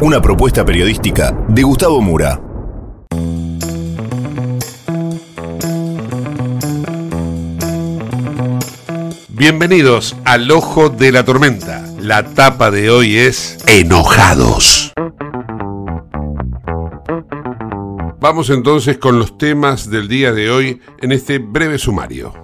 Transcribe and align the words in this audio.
Una 0.00 0.20
propuesta 0.20 0.64
periodística 0.64 1.36
de 1.48 1.62
Gustavo 1.62 2.00
Mura. 2.00 2.40
Bienvenidos 9.28 10.16
al 10.24 10.50
Ojo 10.50 10.88
de 10.88 11.12
la 11.12 11.24
Tormenta. 11.24 11.84
La 12.00 12.24
tapa 12.24 12.70
de 12.70 12.90
hoy 12.90 13.16
es 13.16 13.58
Enojados. 13.66 14.92
Vamos 18.20 18.50
entonces 18.50 18.98
con 18.98 19.18
los 19.18 19.36
temas 19.36 19.90
del 19.90 20.08
día 20.08 20.32
de 20.32 20.50
hoy 20.50 20.80
en 21.00 21.12
este 21.12 21.38
breve 21.38 21.78
sumario. 21.78 22.41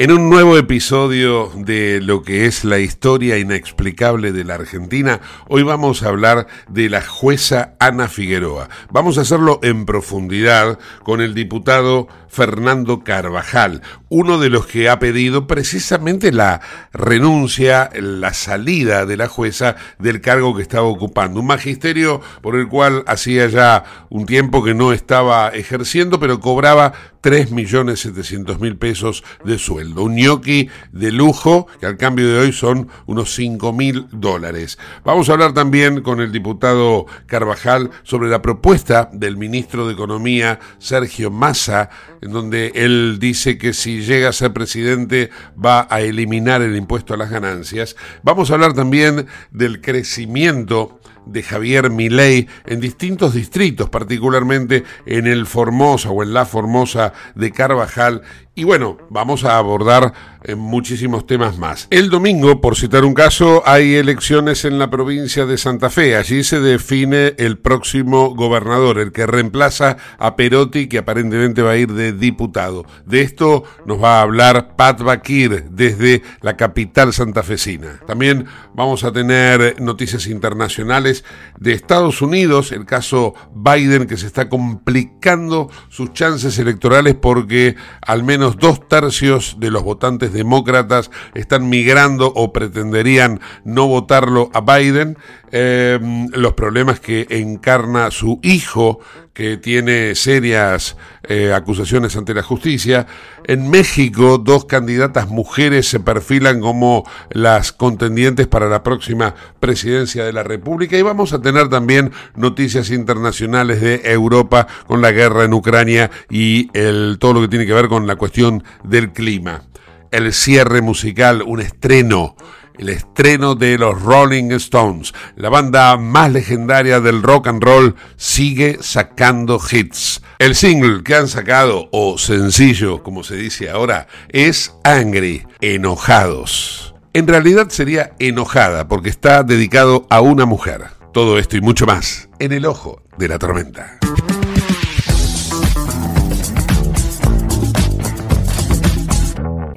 En 0.00 0.10
un 0.12 0.30
nuevo 0.30 0.56
episodio 0.56 1.52
de 1.54 2.00
lo 2.00 2.22
que 2.22 2.46
es 2.46 2.64
la 2.64 2.78
historia 2.78 3.36
inexplicable 3.36 4.32
de 4.32 4.44
la 4.44 4.54
Argentina, 4.54 5.20
hoy 5.46 5.62
vamos 5.62 6.02
a 6.02 6.08
hablar 6.08 6.46
de 6.70 6.88
la 6.88 7.02
jueza 7.02 7.74
Ana 7.78 8.08
Figueroa. 8.08 8.70
Vamos 8.90 9.18
a 9.18 9.20
hacerlo 9.20 9.60
en 9.62 9.84
profundidad 9.84 10.78
con 11.02 11.20
el 11.20 11.34
diputado 11.34 12.08
Fernando 12.28 13.04
Carvajal, 13.04 13.82
uno 14.10 14.38
de 14.38 14.50
los 14.50 14.66
que 14.66 14.88
ha 14.88 14.98
pedido 14.98 15.46
precisamente 15.46 16.32
la 16.32 16.60
renuncia, 16.92 17.90
la 17.94 18.34
salida 18.34 19.06
de 19.06 19.16
la 19.16 19.28
jueza 19.28 19.76
del 19.98 20.20
cargo 20.20 20.54
que 20.54 20.62
estaba 20.62 20.86
ocupando. 20.88 21.40
Un 21.40 21.46
magisterio 21.46 22.20
por 22.42 22.56
el 22.56 22.68
cual 22.68 23.04
hacía 23.06 23.46
ya 23.46 23.84
un 24.10 24.26
tiempo 24.26 24.62
que 24.64 24.74
no 24.74 24.92
estaba 24.92 25.48
ejerciendo, 25.50 26.18
pero 26.18 26.40
cobraba 26.40 26.92
3.700.000 27.22 28.78
pesos 28.78 29.22
de 29.44 29.58
sueldo. 29.58 30.02
Un 30.02 30.16
gnocchi 30.16 30.68
de 30.92 31.12
lujo 31.12 31.66
que 31.78 31.86
al 31.86 31.96
cambio 31.96 32.28
de 32.28 32.38
hoy 32.38 32.52
son 32.52 32.88
unos 33.06 33.38
5.000 33.38 34.08
dólares. 34.10 34.78
Vamos 35.04 35.28
a 35.28 35.32
hablar 35.34 35.52
también 35.52 36.02
con 36.02 36.20
el 36.20 36.32
diputado 36.32 37.06
Carvajal 37.26 37.90
sobre 38.02 38.28
la 38.28 38.42
propuesta 38.42 39.08
del 39.12 39.36
ministro 39.36 39.86
de 39.86 39.92
Economía, 39.92 40.58
Sergio 40.78 41.30
Massa, 41.30 41.90
en 42.22 42.32
donde 42.32 42.72
él 42.74 43.18
dice 43.20 43.58
que 43.58 43.72
si 43.72 43.99
llega 44.00 44.28
a 44.28 44.32
ser 44.32 44.52
presidente 44.52 45.30
va 45.62 45.86
a 45.90 46.00
eliminar 46.00 46.62
el 46.62 46.76
impuesto 46.76 47.14
a 47.14 47.16
las 47.16 47.30
ganancias. 47.30 47.96
Vamos 48.22 48.50
a 48.50 48.54
hablar 48.54 48.72
también 48.74 49.26
del 49.50 49.80
crecimiento 49.80 51.00
de 51.26 51.42
Javier 51.42 51.90
Milei 51.90 52.48
en 52.66 52.80
distintos 52.80 53.34
distritos, 53.34 53.90
particularmente 53.90 54.84
en 55.06 55.26
el 55.26 55.46
Formosa 55.46 56.10
o 56.10 56.22
en 56.22 56.32
la 56.32 56.46
Formosa 56.46 57.12
de 57.34 57.52
Carvajal. 57.52 58.22
Y 58.54 58.64
bueno, 58.64 58.98
vamos 59.08 59.44
a 59.44 59.56
abordar 59.56 60.12
eh, 60.42 60.54
muchísimos 60.54 61.26
temas 61.26 61.56
más. 61.56 61.86
El 61.90 62.10
domingo, 62.10 62.60
por 62.60 62.76
citar 62.76 63.04
un 63.04 63.14
caso, 63.14 63.62
hay 63.64 63.94
elecciones 63.94 64.64
en 64.64 64.78
la 64.78 64.90
provincia 64.90 65.46
de 65.46 65.56
Santa 65.56 65.88
Fe. 65.88 66.16
Allí 66.16 66.44
se 66.44 66.60
define 66.60 67.34
el 67.38 67.58
próximo 67.58 68.34
gobernador, 68.34 68.98
el 68.98 69.12
que 69.12 69.26
reemplaza 69.26 69.96
a 70.18 70.36
Perotti, 70.36 70.88
que 70.88 70.98
aparentemente 70.98 71.62
va 71.62 71.70
a 71.70 71.76
ir 71.76 71.92
de 71.92 72.12
diputado. 72.12 72.84
De 73.06 73.22
esto 73.22 73.64
nos 73.86 74.02
va 74.02 74.18
a 74.18 74.22
hablar 74.22 74.76
Pat 74.76 75.00
Bakir 75.00 75.70
desde 75.70 76.22
la 76.42 76.56
capital 76.56 77.12
santafesina. 77.12 78.00
También 78.06 78.46
vamos 78.74 79.04
a 79.04 79.12
tener 79.12 79.80
noticias 79.80 80.26
internacionales 80.26 81.09
de 81.58 81.72
Estados 81.72 82.22
Unidos, 82.22 82.72
el 82.72 82.86
caso 82.86 83.34
Biden, 83.54 84.06
que 84.06 84.16
se 84.16 84.26
está 84.26 84.48
complicando 84.48 85.70
sus 85.88 86.12
chances 86.12 86.58
electorales 86.58 87.14
porque 87.14 87.76
al 88.00 88.24
menos 88.24 88.56
dos 88.56 88.88
tercios 88.88 89.56
de 89.58 89.70
los 89.70 89.82
votantes 89.82 90.32
demócratas 90.32 91.10
están 91.34 91.68
migrando 91.68 92.32
o 92.34 92.52
pretenderían 92.52 93.40
no 93.64 93.86
votarlo 93.86 94.50
a 94.54 94.60
Biden. 94.60 95.18
Em, 95.52 96.28
los 96.32 96.52
problemas 96.52 97.00
que 97.00 97.26
encarna 97.28 98.12
su 98.12 98.38
hijo, 98.44 99.00
que 99.34 99.56
tiene 99.56 100.14
serias 100.14 100.96
eh, 101.24 101.52
acusaciones 101.52 102.14
ante 102.16 102.34
la 102.34 102.44
justicia. 102.44 103.08
En 103.44 103.68
México, 103.68 104.38
dos 104.38 104.66
candidatas 104.66 105.28
mujeres 105.28 105.88
se 105.88 105.98
perfilan 105.98 106.60
como 106.60 107.04
las 107.30 107.72
contendientes 107.72 108.46
para 108.46 108.68
la 108.68 108.84
próxima 108.84 109.34
presidencia 109.58 110.24
de 110.24 110.32
la 110.32 110.44
República. 110.44 110.96
Y 110.96 111.02
vamos 111.02 111.32
a 111.32 111.42
tener 111.42 111.68
también 111.68 112.12
noticias 112.36 112.90
internacionales 112.90 113.80
de 113.80 114.02
Europa 114.04 114.68
con 114.86 115.02
la 115.02 115.10
guerra 115.10 115.42
en 115.42 115.54
Ucrania 115.54 116.12
y 116.30 116.70
el, 116.74 117.16
todo 117.18 117.34
lo 117.34 117.40
que 117.40 117.48
tiene 117.48 117.66
que 117.66 117.74
ver 117.74 117.88
con 117.88 118.06
la 118.06 118.14
cuestión 118.14 118.62
del 118.84 119.10
clima. 119.10 119.64
El 120.12 120.32
cierre 120.32 120.80
musical, 120.80 121.42
un 121.42 121.60
estreno 121.60 122.36
el 122.80 122.88
estreno 122.88 123.54
de 123.54 123.76
los 123.76 124.00
Rolling 124.02 124.50
Stones. 124.52 125.12
La 125.36 125.50
banda 125.50 125.96
más 125.98 126.32
legendaria 126.32 127.00
del 127.00 127.22
rock 127.22 127.48
and 127.48 127.62
roll 127.62 127.94
sigue 128.16 128.78
sacando 128.80 129.60
hits. 129.70 130.22
El 130.38 130.54
single 130.54 131.02
que 131.04 131.14
han 131.14 131.28
sacado, 131.28 131.90
o 131.92 132.16
sencillo 132.16 133.02
como 133.02 133.22
se 133.22 133.36
dice 133.36 133.68
ahora, 133.68 134.08
es 134.30 134.74
Angry, 134.82 135.46
Enojados. 135.60 136.94
En 137.12 137.28
realidad 137.28 137.68
sería 137.68 138.12
enojada 138.18 138.88
porque 138.88 139.10
está 139.10 139.42
dedicado 139.42 140.06
a 140.08 140.22
una 140.22 140.46
mujer. 140.46 140.84
Todo 141.12 141.38
esto 141.38 141.58
y 141.58 141.60
mucho 141.60 141.84
más 141.84 142.30
en 142.38 142.52
el 142.52 142.64
ojo 142.64 143.02
de 143.18 143.28
la 143.28 143.38
tormenta. 143.38 143.98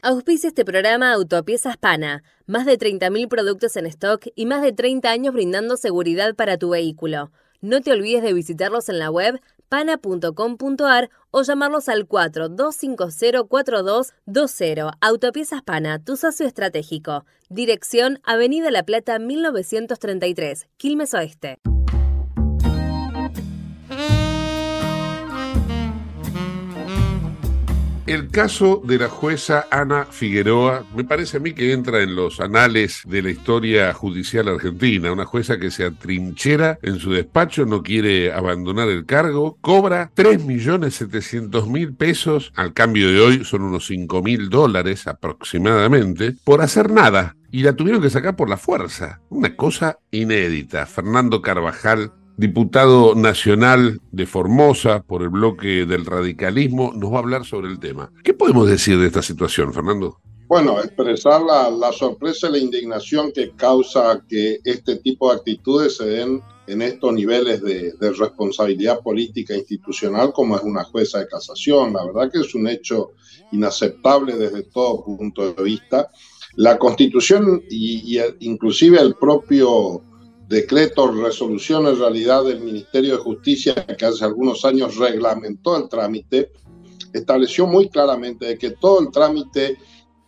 Auspicia 0.05 0.50
este 0.50 0.65
programa 0.65 1.13
Autopiezas 1.13 1.77
Pana. 1.77 2.23
Más 2.45 2.65
de 2.65 2.77
30.000 2.77 3.29
productos 3.29 3.77
en 3.77 3.85
stock 3.85 4.27
y 4.35 4.45
más 4.45 4.61
de 4.61 4.73
30 4.73 5.09
años 5.09 5.33
brindando 5.33 5.77
seguridad 5.77 6.35
para 6.35 6.57
tu 6.57 6.71
vehículo. 6.71 7.31
No 7.61 7.79
te 7.79 7.93
olvides 7.93 8.21
de 8.21 8.33
visitarlos 8.33 8.89
en 8.89 8.99
la 8.99 9.09
web 9.09 9.39
pana.com.ar 9.69 11.09
o 11.31 11.41
llamarlos 11.41 11.87
al 11.87 12.05
42504220. 12.05 14.91
Autopiezas 14.99 15.61
Pana, 15.63 16.03
tu 16.03 16.17
socio 16.17 16.45
estratégico. 16.45 17.23
Dirección 17.49 18.19
Avenida 18.23 18.71
La 18.71 18.83
Plata 18.83 19.19
1933, 19.19 20.67
Quilmes 20.75 21.13
Oeste. 21.13 21.59
El 28.05 28.27
caso 28.27 28.81
de 28.83 28.97
la 28.97 29.07
jueza 29.07 29.65
Ana 29.71 30.03
Figueroa 30.03 30.83
me 30.94 31.05
parece 31.05 31.38
a 31.38 31.39
mí 31.39 31.53
que 31.53 31.71
entra 31.71 32.01
en 32.01 32.17
los 32.17 32.41
anales 32.41 33.01
de 33.07 33.21
la 33.21 33.29
historia 33.29 33.94
judicial 33.94 34.50
argentina. 34.50 35.09
Una 35.13 35.23
jueza 35.23 35.57
que 35.57 35.71
se 35.71 35.85
atrinchera 35.85 36.79
en 36.81 37.00
su 37.00 37.13
despacho, 37.13 37.65
no 37.65 37.81
quiere 37.81 38.33
abandonar 38.33 38.89
el 38.89 39.05
cargo, 39.05 39.57
cobra 39.61 40.11
3.700.000 40.17 41.95
pesos, 41.95 42.51
al 42.57 42.73
cambio 42.73 43.09
de 43.09 43.21
hoy 43.21 43.45
son 43.45 43.61
unos 43.61 43.89
5.000 43.89 44.50
dólares 44.50 45.07
aproximadamente, 45.07 46.35
por 46.44 46.61
hacer 46.61 46.91
nada. 46.91 47.38
Y 47.51 47.63
la 47.63 47.73
tuvieron 47.73 48.01
que 48.01 48.09
sacar 48.09 48.35
por 48.35 48.50
la 48.50 48.57
fuerza. 48.57 49.21
Una 49.29 49.55
cosa 49.55 50.00
inédita. 50.11 50.85
Fernando 50.88 51.41
Carvajal 51.41 52.11
diputado 52.38 53.15
nacional 53.15 54.01
de 54.12 54.25
Formosa 54.25 55.03
por 55.03 55.21
el 55.21 55.30
bloque 55.30 55.85
del 55.85 56.06
radicalismo, 56.06 56.91
nos 56.95 57.12
va 57.12 57.18
a 57.18 57.19
hablar 57.19 57.45
sobre 57.45 57.69
el 57.69 57.80
tema. 57.80 58.12
¿Qué 58.24 58.33
podemos 58.33 58.68
decir 58.68 59.00
de 59.00 59.07
esta 59.07 59.21
situación, 59.21 59.74
Fernando? 59.74 60.19
Bueno, 60.47 60.80
expresar 60.80 61.41
la, 61.41 61.91
sorpresa 61.91 62.47
y 62.47 62.51
la 62.51 62.57
indignación 62.59 63.31
que 63.31 63.51
causa 63.51 64.24
que 64.30 64.59
este 64.63 64.97
tipo 64.97 65.30
de 65.30 65.38
actitudes 65.38 65.97
se 65.97 66.06
den 66.06 66.41
en 66.68 66.81
estos 66.81 67.12
niveles 67.13 67.62
de, 67.62 67.94
responsabilidad 68.00 69.00
política 69.00 69.53
e 69.53 69.59
institucional 69.59 70.31
como 70.31 70.56
es 70.56 70.63
una 70.63 70.83
jueza 70.83 71.19
de 71.19 71.27
casación. 71.27 71.94
La 71.94 72.06
verdad 72.06 72.31
que 72.31 72.41
es 72.41 72.53
un 72.53 72.68
hecho 72.68 73.13
inaceptable 73.51 74.36
desde 74.36 74.63
todo 74.63 75.03
punto 75.03 75.53
de 75.53 75.63
vista. 75.63 76.12
La 76.56 76.77
constitución 76.77 77.63
y 77.69 78.19
inclusive 78.41 79.00
el 79.00 79.15
propio 79.15 80.03
decreto, 80.53 81.11
resolución 81.11 81.88
en 81.88 82.00
realidad 82.00 82.45
del 82.45 82.61
Ministerio 82.61 83.17
de 83.17 83.23
Justicia 83.23 83.73
que 83.73 84.05
hace 84.05 84.23
algunos 84.23 84.63
años 84.63 84.97
reglamentó 84.97 85.75
el 85.75 85.89
trámite, 85.89 86.51
estableció 87.11 87.67
muy 87.67 87.89
claramente 87.89 88.57
que 88.57 88.71
todo 88.71 89.01
el 89.01 89.11
trámite 89.11 89.77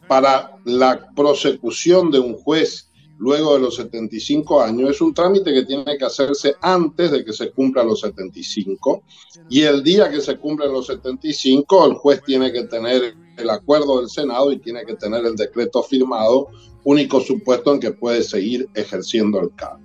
para 0.08 0.58
la 0.66 1.10
prosecución 1.16 2.12
de 2.12 2.20
un 2.20 2.34
juez 2.34 2.90
luego 3.18 3.54
de 3.54 3.62
los 3.62 3.76
75 3.76 4.62
años 4.62 4.90
es 4.90 5.02
un 5.02 5.14
trámite 5.14 5.54
que 5.54 5.64
tiene 5.64 5.98
que 5.98 6.06
hacerse 6.06 6.56
antes 6.62 7.12
de 7.12 7.24
que 7.24 7.32
se 7.32 7.52
cumplan 7.52 7.88
los 7.88 8.02
75 8.02 9.04
y 9.50 9.62
el 9.62 9.84
día 9.84 10.10
que 10.10 10.20
se 10.20 10.38
cumplen 10.38 10.74
los 10.74 10.88
75 10.88 11.86
el 11.86 11.94
juez 11.94 12.22
tiene 12.26 12.52
que 12.52 12.64
tener 12.66 13.16
el 13.38 13.50
acuerdo 13.50 14.00
del 14.00 14.10
Senado 14.10 14.52
y 14.52 14.60
tiene 14.60 14.84
que 14.86 14.96
tener 14.96 15.26
el 15.26 15.36
decreto 15.36 15.84
firmado, 15.84 16.48
único 16.84 17.20
supuesto 17.22 17.74
en 17.74 17.80
que 17.80 17.92
puede 17.92 18.24
seguir 18.24 18.68
ejerciendo 18.74 19.40
el 19.40 19.54
cargo. 19.56 19.85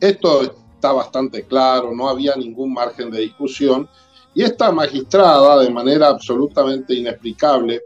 Esto 0.00 0.42
está 0.42 0.92
bastante 0.92 1.44
claro, 1.44 1.92
no 1.94 2.08
había 2.08 2.36
ningún 2.36 2.72
margen 2.72 3.10
de 3.10 3.20
discusión 3.20 3.88
y 4.34 4.42
esta 4.42 4.70
magistrada, 4.70 5.58
de 5.62 5.70
manera 5.70 6.08
absolutamente 6.08 6.94
inexplicable, 6.94 7.80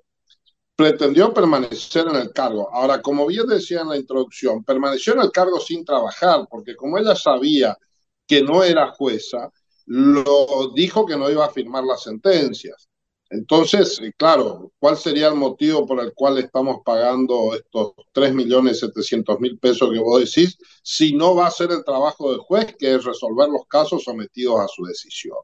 pretendió 0.74 1.32
permanecer 1.32 2.08
en 2.08 2.16
el 2.16 2.32
cargo. 2.32 2.68
Ahora, 2.72 3.00
como 3.00 3.26
bien 3.26 3.46
decía 3.46 3.82
en 3.82 3.90
la 3.90 3.96
introducción, 3.96 4.64
permaneció 4.64 5.12
en 5.12 5.20
el 5.20 5.30
cargo 5.30 5.60
sin 5.60 5.84
trabajar, 5.84 6.48
porque 6.50 6.74
como 6.74 6.98
ella 6.98 7.14
sabía 7.14 7.78
que 8.26 8.42
no 8.42 8.64
era 8.64 8.90
jueza, 8.90 9.48
lo 9.86 10.72
dijo 10.74 11.06
que 11.06 11.16
no 11.16 11.30
iba 11.30 11.44
a 11.46 11.50
firmar 11.50 11.84
las 11.84 12.02
sentencias. 12.02 12.89
Entonces, 13.30 14.00
eh, 14.02 14.12
claro, 14.16 14.72
¿cuál 14.80 14.96
sería 14.96 15.28
el 15.28 15.36
motivo 15.36 15.86
por 15.86 16.00
el 16.00 16.12
cual 16.14 16.38
estamos 16.38 16.78
pagando 16.84 17.54
estos 17.54 17.92
3.700.000 18.12 19.60
pesos 19.60 19.90
que 19.92 20.00
vos 20.00 20.20
decís 20.20 20.58
si 20.82 21.14
no 21.14 21.36
va 21.36 21.46
a 21.46 21.50
ser 21.52 21.70
el 21.70 21.84
trabajo 21.84 22.32
del 22.32 22.40
juez, 22.40 22.74
que 22.76 22.94
es 22.96 23.04
resolver 23.04 23.48
los 23.48 23.66
casos 23.68 24.02
sometidos 24.02 24.58
a 24.60 24.66
su 24.66 24.84
decisión? 24.84 25.38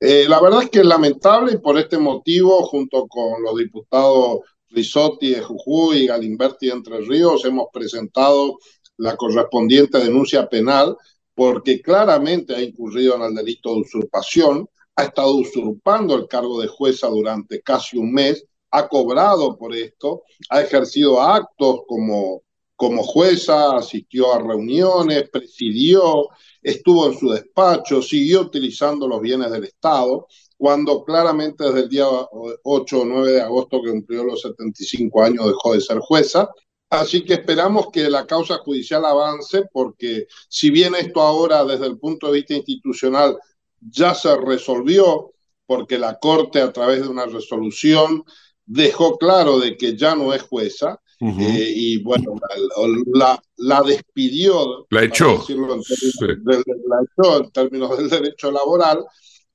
Eh, 0.00 0.26
la 0.26 0.40
verdad 0.40 0.62
es 0.62 0.70
que 0.70 0.80
es 0.80 0.86
lamentable 0.86 1.52
y 1.52 1.58
por 1.58 1.78
este 1.78 1.98
motivo, 1.98 2.62
junto 2.62 3.06
con 3.06 3.42
los 3.42 3.56
diputados 3.56 4.40
Risotti 4.70 5.34
de 5.34 5.42
Jujuy 5.42 5.98
y 5.98 6.06
Galimberti 6.06 6.66
de 6.66 6.72
Entre 6.72 6.98
Ríos, 7.02 7.44
hemos 7.44 7.66
presentado 7.70 8.58
la 8.96 9.16
correspondiente 9.16 9.98
denuncia 9.98 10.48
penal 10.48 10.96
porque 11.34 11.82
claramente 11.82 12.54
ha 12.54 12.62
incurrido 12.62 13.16
en 13.16 13.22
el 13.22 13.34
delito 13.34 13.74
de 13.74 13.82
usurpación 13.82 14.66
ha 14.96 15.04
estado 15.04 15.36
usurpando 15.36 16.14
el 16.14 16.28
cargo 16.28 16.60
de 16.60 16.68
jueza 16.68 17.08
durante 17.08 17.62
casi 17.62 17.96
un 17.96 18.12
mes, 18.12 18.44
ha 18.70 18.88
cobrado 18.88 19.56
por 19.56 19.74
esto, 19.74 20.22
ha 20.48 20.62
ejercido 20.62 21.20
actos 21.20 21.80
como, 21.86 22.42
como 22.74 23.02
jueza, 23.02 23.76
asistió 23.76 24.32
a 24.32 24.38
reuniones, 24.38 25.28
presidió, 25.30 26.28
estuvo 26.62 27.06
en 27.06 27.18
su 27.18 27.30
despacho, 27.30 28.00
siguió 28.00 28.42
utilizando 28.42 29.06
los 29.06 29.20
bienes 29.20 29.50
del 29.50 29.64
Estado, 29.64 30.26
cuando 30.56 31.04
claramente 31.04 31.64
desde 31.64 31.80
el 31.80 31.88
día 31.88 32.06
8 32.62 33.00
o 33.00 33.04
9 33.04 33.32
de 33.32 33.42
agosto 33.42 33.82
que 33.82 33.90
cumplió 33.90 34.24
los 34.24 34.42
75 34.42 35.22
años 35.22 35.46
dejó 35.46 35.74
de 35.74 35.80
ser 35.80 35.98
jueza. 35.98 36.48
Así 36.88 37.24
que 37.24 37.34
esperamos 37.34 37.86
que 37.92 38.08
la 38.08 38.26
causa 38.26 38.58
judicial 38.58 39.04
avance 39.04 39.64
porque 39.72 40.26
si 40.48 40.70
bien 40.70 40.94
esto 40.94 41.20
ahora 41.20 41.64
desde 41.64 41.86
el 41.86 41.98
punto 41.98 42.26
de 42.26 42.34
vista 42.34 42.54
institucional 42.54 43.38
ya 43.90 44.14
se 44.14 44.36
resolvió 44.36 45.32
porque 45.66 45.98
la 45.98 46.18
Corte 46.18 46.60
a 46.60 46.72
través 46.72 47.02
de 47.02 47.08
una 47.08 47.26
resolución 47.26 48.24
dejó 48.64 49.18
claro 49.18 49.58
de 49.58 49.76
que 49.76 49.96
ya 49.96 50.14
no 50.14 50.32
es 50.32 50.42
jueza 50.42 51.00
eh, 51.20 51.72
y 51.76 52.02
bueno, 52.02 52.34
la, 53.14 53.40
la, 53.58 53.80
despidió. 53.82 54.86
La 54.90 55.04
echó. 55.04 55.44
la 55.48 56.98
echó 57.04 57.38
en 57.38 57.50
términos 57.52 57.96
del 57.96 58.08
derecho 58.08 58.50
laboral. 58.50 59.04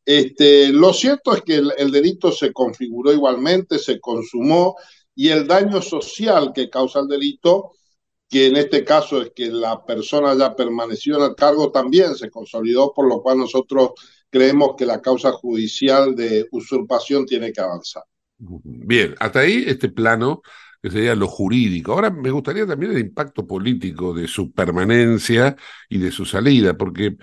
Este, 0.05 0.69
lo 0.69 0.93
cierto 0.93 1.35
es 1.35 1.41
que 1.41 1.55
el, 1.55 1.91
delito 1.91 2.31
se 2.31 2.53
configuró 2.53 3.11
igualmente, 3.11 3.77
se 3.79 3.99
consumó 3.99 4.77
y 5.13 5.27
el 5.27 5.45
daño 5.45 5.81
social 5.81 6.53
que 6.55 6.69
causa 6.69 7.01
el 7.01 7.09
delito 7.09 7.73
que 8.29 8.47
en 8.47 8.57
este 8.57 8.83
caso 8.83 9.21
es 9.21 9.31
que 9.35 9.47
la 9.47 9.85
persona 9.85 10.35
ya 10.35 10.55
permaneció 10.55 11.17
en 11.17 11.31
el 11.31 11.35
cargo, 11.35 11.71
también 11.71 12.15
se 12.15 12.29
consolidó, 12.29 12.93
por 12.93 13.07
lo 13.07 13.21
cual 13.21 13.37
nosotros 13.37 13.91
creemos 14.29 14.75
que 14.77 14.85
la 14.85 15.01
causa 15.01 15.31
judicial 15.31 16.15
de 16.15 16.47
usurpación 16.51 17.25
tiene 17.25 17.51
que 17.53 17.61
avanzar. 17.61 18.03
Bien, 18.37 19.15
hasta 19.19 19.39
ahí 19.39 19.63
este 19.65 19.89
plano 19.89 20.41
que 20.81 20.91
sería 20.91 21.15
lo 21.15 21.27
jurídico. 21.27 21.93
Ahora 21.93 22.11
me 22.11 22.29
gustaría 22.29 22.67
también 22.67 22.91
el 22.91 22.99
impacto 22.99 23.47
político 23.47 24.13
de 24.13 24.27
su 24.27 24.51
permanencia 24.51 25.55
y 25.89 25.97
de 25.97 26.11
su 26.11 26.25
salida, 26.25 26.77
porque 26.77 27.17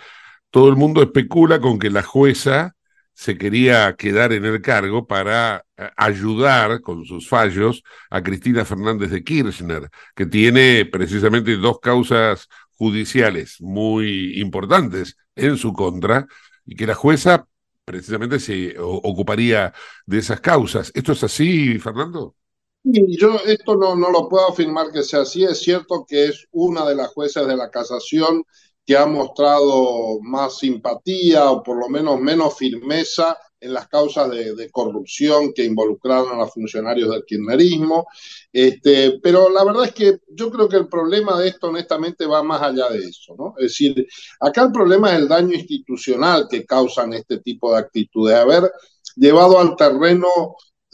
todo 0.51 0.69
el 0.69 0.77
mundo 0.77 1.03
especula 1.03 1.61
con 1.61 1.79
que 1.79 1.91
la 1.91 2.03
jueza 2.03 2.75
se 3.15 3.39
quería 3.39 3.95
quedar 3.97 4.33
en 4.33 4.45
el 4.45 4.61
cargo 4.61 5.07
para 5.07 5.65
eh, 5.77 5.89
ayudar 5.97 6.81
con 6.81 7.05
sus 7.05 7.29
fallos 7.29 7.83
a 8.11 8.23
Cristina 8.23 8.65
Fernández 8.65 9.11
de 9.11 9.23
Kirchner, 9.23 9.89
que 10.15 10.27
tiene 10.27 10.85
precisamente 10.85 11.57
dos 11.57 11.79
causas 11.81 12.49
judiciales 12.77 13.61
muy 13.61 14.41
importantes 14.41 15.17
en 15.37 15.57
su 15.57 15.73
contra 15.73 16.27
y 16.67 16.75
que 16.75 16.87
la 16.87 16.95
jueza 16.95 17.47
precisamente 17.85 18.41
se 18.41 18.77
ocuparía 18.79 19.73
de 20.07 20.19
esas 20.19 20.41
causas. 20.41 20.91
¿Esto 20.95 21.13
es 21.13 21.23
así, 21.23 21.79
Fernando? 21.79 22.35
Yo 22.83 23.37
esto 23.47 23.77
no, 23.77 23.97
no 23.97 24.11
lo 24.11 24.29
puedo 24.29 24.49
afirmar 24.49 24.91
que 24.93 25.03
sea 25.03 25.23
así. 25.23 25.45
Es 25.45 25.61
cierto 25.61 26.05
que 26.07 26.27
es 26.27 26.47
una 26.51 26.85
de 26.87 26.95
las 26.95 27.09
jueces 27.09 27.47
de 27.47 27.57
la 27.57 27.71
casación 27.71 28.45
que 28.87 28.97
ha 28.97 29.07
mostrado 29.07 30.21
más 30.21 30.59
simpatía 30.59 31.51
o 31.51 31.63
por 31.63 31.79
lo 31.79 31.89
menos 31.89 32.21
menos 32.21 32.57
firmeza 32.57 33.37
en 33.65 33.73
las 33.73 33.89
causas 33.89 34.31
de, 34.31 34.71
corrupción 34.71 35.53
que 35.55 35.65
involucraron 35.65 36.35
a 36.35 36.37
los 36.37 36.53
funcionarios 36.53 37.11
del 37.11 37.25
kirchnerismo. 37.25 38.07
Este, 38.53 39.19
pero 39.23 39.49
la 39.49 39.65
verdad 39.65 39.87
es 39.87 39.95
que 39.95 40.19
yo 40.29 40.51
creo 40.51 40.69
que 40.69 40.77
el 40.77 40.89
problema 40.89 41.39
de 41.39 41.49
esto 41.49 41.69
honestamente 41.69 42.27
va 42.27 42.43
más 42.43 42.61
allá 42.61 42.91
de 42.91 42.99
eso. 42.99 43.35
¿no? 43.39 43.55
Es 43.57 43.65
decir, 43.69 44.07
acá 44.41 44.65
el 44.65 44.73
problema 44.73 45.13
es 45.13 45.21
el 45.21 45.29
daño 45.29 45.55
institucional 45.55 46.47
que 46.49 46.67
causan 46.67 47.15
este 47.15 47.39
tipo 47.39 47.73
de 47.73 47.79
actitudes. 47.79 48.37
Haber 48.37 48.71
llevado 49.17 49.59
al 49.59 49.77
terreno 49.77 50.29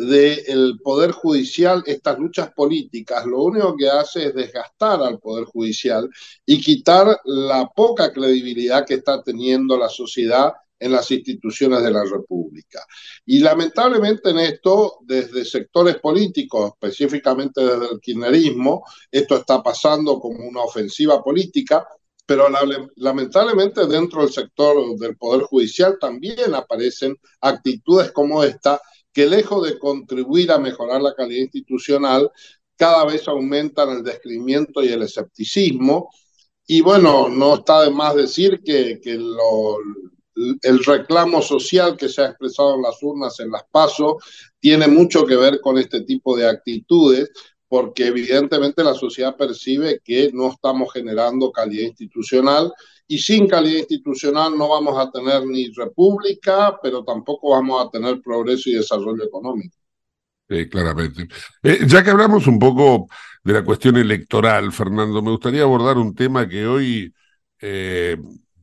del 0.08 0.80
Poder 0.82 1.10
Judicial 1.10 1.82
estas 1.84 2.18
luchas 2.18 2.52
políticas, 2.54 3.26
lo 3.26 3.42
único 3.42 3.76
que 3.76 3.88
hace 3.88 4.28
es 4.28 4.34
desgastar 4.34 5.02
al 5.02 5.18
Poder 5.18 5.44
Judicial 5.44 6.08
y 6.46 6.58
quitar 6.58 7.20
la 7.24 7.68
poca 7.68 8.10
credibilidad 8.10 8.86
que 8.86 8.94
está 8.94 9.22
teniendo 9.22 9.76
la 9.76 9.90
sociedad 9.90 10.54
en 10.78 10.92
las 10.92 11.10
instituciones 11.10 11.82
de 11.82 11.90
la 11.90 12.04
República. 12.04 12.82
Y 13.26 13.40
lamentablemente 13.40 14.30
en 14.30 14.38
esto, 14.38 15.00
desde 15.02 15.44
sectores 15.44 15.96
políticos, 15.96 16.72
específicamente 16.72 17.60
desde 17.60 17.92
el 17.92 18.00
kirchnerismo, 18.00 18.82
esto 19.10 19.36
está 19.36 19.62
pasando 19.62 20.18
como 20.18 20.48
una 20.48 20.62
ofensiva 20.62 21.22
política, 21.22 21.86
pero 22.24 22.46
lamentablemente 22.96 23.86
dentro 23.86 24.22
del 24.22 24.32
sector 24.32 24.98
del 24.98 25.18
Poder 25.18 25.42
Judicial 25.42 25.98
también 26.00 26.54
aparecen 26.54 27.18
actitudes 27.42 28.12
como 28.12 28.42
esta 28.42 28.80
que 29.12 29.26
lejos 29.26 29.66
de 29.66 29.78
contribuir 29.78 30.52
a 30.52 30.58
mejorar 30.58 31.02
la 31.02 31.14
calidad 31.14 31.42
institucional, 31.42 32.30
cada 32.76 33.04
vez 33.04 33.28
aumentan 33.28 33.90
el 33.90 34.02
descrimiento 34.02 34.82
y 34.82 34.88
el 34.88 35.02
escepticismo. 35.02 36.10
Y 36.66 36.80
bueno, 36.80 37.28
no 37.28 37.56
está 37.56 37.82
de 37.82 37.90
más 37.90 38.14
decir 38.14 38.62
que, 38.64 39.00
el 40.62 40.84
reclamo 40.84 41.42
social 41.42 41.96
que 41.96 42.08
se 42.08 42.22
ha 42.22 42.28
expresado 42.28 42.76
en 42.76 42.82
las 42.82 43.02
urnas, 43.02 43.38
en 43.40 43.50
las 43.50 43.64
pasos, 43.70 44.14
tiene 44.58 44.86
mucho 44.86 45.26
que 45.26 45.36
ver 45.36 45.60
con 45.60 45.76
este 45.76 46.02
tipo 46.02 46.36
de 46.36 46.48
actitudes, 46.48 47.30
porque 47.68 48.06
evidentemente 48.06 48.82
la 48.82 48.94
sociedad 48.94 49.36
percibe 49.36 50.00
que 50.02 50.30
no 50.32 50.50
estamos 50.52 50.92
generando 50.92 51.52
calidad 51.52 51.88
institucional 51.88 52.72
y 53.10 53.18
sin 53.18 53.48
calidad 53.48 53.80
institucional 53.80 54.56
no 54.56 54.68
vamos 54.68 54.96
a 54.96 55.10
tener 55.10 55.44
ni 55.44 55.72
república, 55.72 56.78
pero 56.80 57.02
tampoco 57.02 57.50
vamos 57.50 57.84
a 57.84 57.90
tener 57.90 58.20
progreso 58.22 58.70
y 58.70 58.74
desarrollo 58.74 59.24
económico. 59.24 59.76
Sí, 60.48 60.68
claramente. 60.68 61.26
Eh, 61.60 61.80
ya 61.88 62.04
que 62.04 62.10
hablamos 62.10 62.46
un 62.46 62.60
poco 62.60 63.08
de 63.42 63.52
la 63.52 63.64
cuestión 63.64 63.96
electoral, 63.96 64.70
Fernando, 64.70 65.22
me 65.22 65.32
gustaría 65.32 65.62
abordar 65.62 65.98
un 65.98 66.14
tema 66.14 66.48
que 66.48 66.68
hoy, 66.68 67.12
eh, 67.60 68.16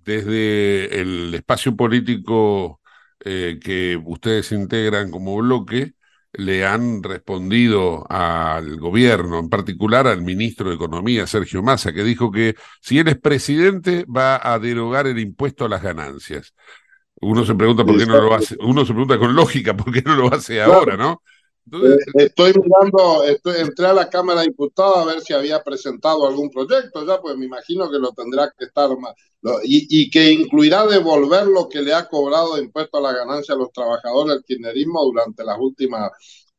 desde 0.06 1.01
el 1.01 1.34
espacio 1.34 1.75
político 1.75 2.80
eh, 3.20 3.60
que 3.62 4.01
ustedes 4.01 4.54
integran 4.54 5.12
como 5.12 5.36
bloque, 5.36 5.96
le 6.38 6.65
han 6.65 7.01
respondido 7.03 8.06
al 8.10 8.77
gobierno, 8.77 9.39
en 9.39 9.50
particular 9.50 10.08
al 10.08 10.22
ministro 10.22 10.70
de 10.70 10.75
Economía, 10.75 11.25
Sergio 11.27 11.63
Massa, 11.63 11.94
que 11.94 12.03
dijo 12.03 12.32
que 12.32 12.56
si 12.79 13.00
él 13.00 13.08
es 13.08 13.20
presidente 13.20 14.06
va 14.06 14.39
a 14.41 14.60
derogar 14.60 15.08
el 15.08 15.20
impuesto 15.20 15.65
a 15.65 15.70
las 15.70 15.82
ganancias. 15.82 16.53
Uno 17.20 17.44
se 17.44 17.56
pregunta 17.56 17.84
por 17.84 17.98
qué 17.98 18.06
no 18.06 18.22
lo 18.22 18.34
hace, 18.36 18.56
uno 18.60 18.86
se 18.86 18.94
pregunta 18.94 19.17
con 19.17 19.36
lógica 19.36 19.75
por 19.75 19.91
qué 19.91 20.03
no 20.03 20.15
lo 20.15 20.32
hace 20.32 20.62
ahora, 20.62 20.96
¿no? 20.96 21.24
Eh, 21.70 21.98
estoy 22.16 22.54
mirando, 22.54 23.24
estoy, 23.26 23.60
entré 23.60 23.88
a 23.88 23.94
la 23.94 24.10
Cámara 24.10 24.42
de 24.42 24.48
Diputados 24.48 24.98
a 24.98 25.06
ver 25.06 25.22
si 25.22 25.34
había 25.34 25.62
presentado 25.62 26.26
algún 26.26 26.50
proyecto 26.50 27.06
ya, 27.06 27.20
pues 27.20 27.36
me 27.36 27.46
imagino 27.46 27.92
que 27.92 28.00
lo 28.00 28.14
tendrá 28.14 28.54
que 28.58 28.66
estar 28.66 28.90
más, 28.98 29.14
y, 29.64 29.86
y, 29.90 30.10
que 30.10 30.32
incluirá 30.32 30.86
devolver 30.88 31.48
lo 31.48 31.68
que 31.68 31.82
le 31.82 31.94
ha 31.94 32.08
cobrado 32.08 32.56
de 32.56 32.64
impuesto 32.64 32.98
a 32.98 33.02
la 33.02 33.14
ganancia 33.14 33.54
a 33.54 33.58
los 33.58 33.72
trabajadores 33.72 34.36
del 34.36 34.44
kirchnerismo 34.46 35.04
durante 35.04 35.44
las 35.44 35.58
últimas, 35.60 36.12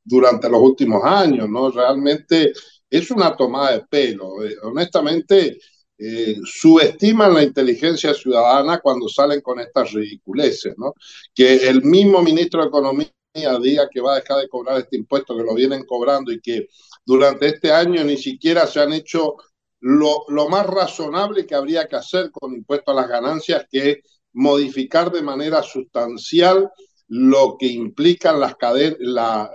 durante 0.05 0.49
los 0.51 0.61
últimos 0.61 1.03
años, 1.05 1.49
¿no? 1.49 1.71
Realmente 1.71 2.53
es 2.91 3.11
una 3.11 3.35
tomada 3.37 3.73
de 3.73 3.87
pelo. 3.87 4.45
Eh, 4.45 4.57
honestamente, 4.63 5.59
eh, 5.99 6.37
subestiman 6.45 7.35
la 7.35 7.43
inteligencia 7.43 8.15
ciudadana 8.15 8.79
cuando 8.81 9.09
salen 9.09 9.41
con 9.41 9.59
estas 9.61 9.93
ridiculeces, 9.93 10.75
¿no? 10.77 10.95
Que 11.35 11.69
el 11.69 11.83
mismo 11.83 12.23
ministro 12.23 12.63
de 12.63 12.69
Economía 12.69 13.09
diga 13.33 13.89
que 13.89 14.01
va 14.01 14.13
a 14.15 14.21
dejar 14.21 14.39
de 14.41 14.49
cobrar 14.49 14.79
este 14.79 14.97
impuesto 14.97 15.37
que 15.37 15.45
lo 15.45 15.55
vienen 15.55 15.85
cobrando 15.85 16.33
y 16.33 16.41
que 16.41 16.69
durante 17.05 17.47
este 17.47 17.73
año 17.73 18.03
ni 18.05 18.17
siquiera 18.17 18.67
se 18.67 18.81
han 18.81 18.93
hecho 18.93 19.37
lo, 19.81 20.25
lo 20.29 20.49
más 20.49 20.67
razonable 20.67 21.47
que 21.47 21.55
habría 21.55 21.87
que 21.87 21.97
hacer 21.97 22.31
con 22.31 22.55
impuesto 22.55 22.91
a 22.91 22.95
las 22.95 23.09
ganancias, 23.09 23.67
que 23.71 23.91
es 23.91 23.99
modificar 24.33 25.11
de 25.11 25.23
manera 25.23 25.63
sustancial 25.63 26.71
lo 27.09 27.57
que 27.59 27.67
implican 27.67 28.41
las, 28.41 28.57
la, 28.99 29.51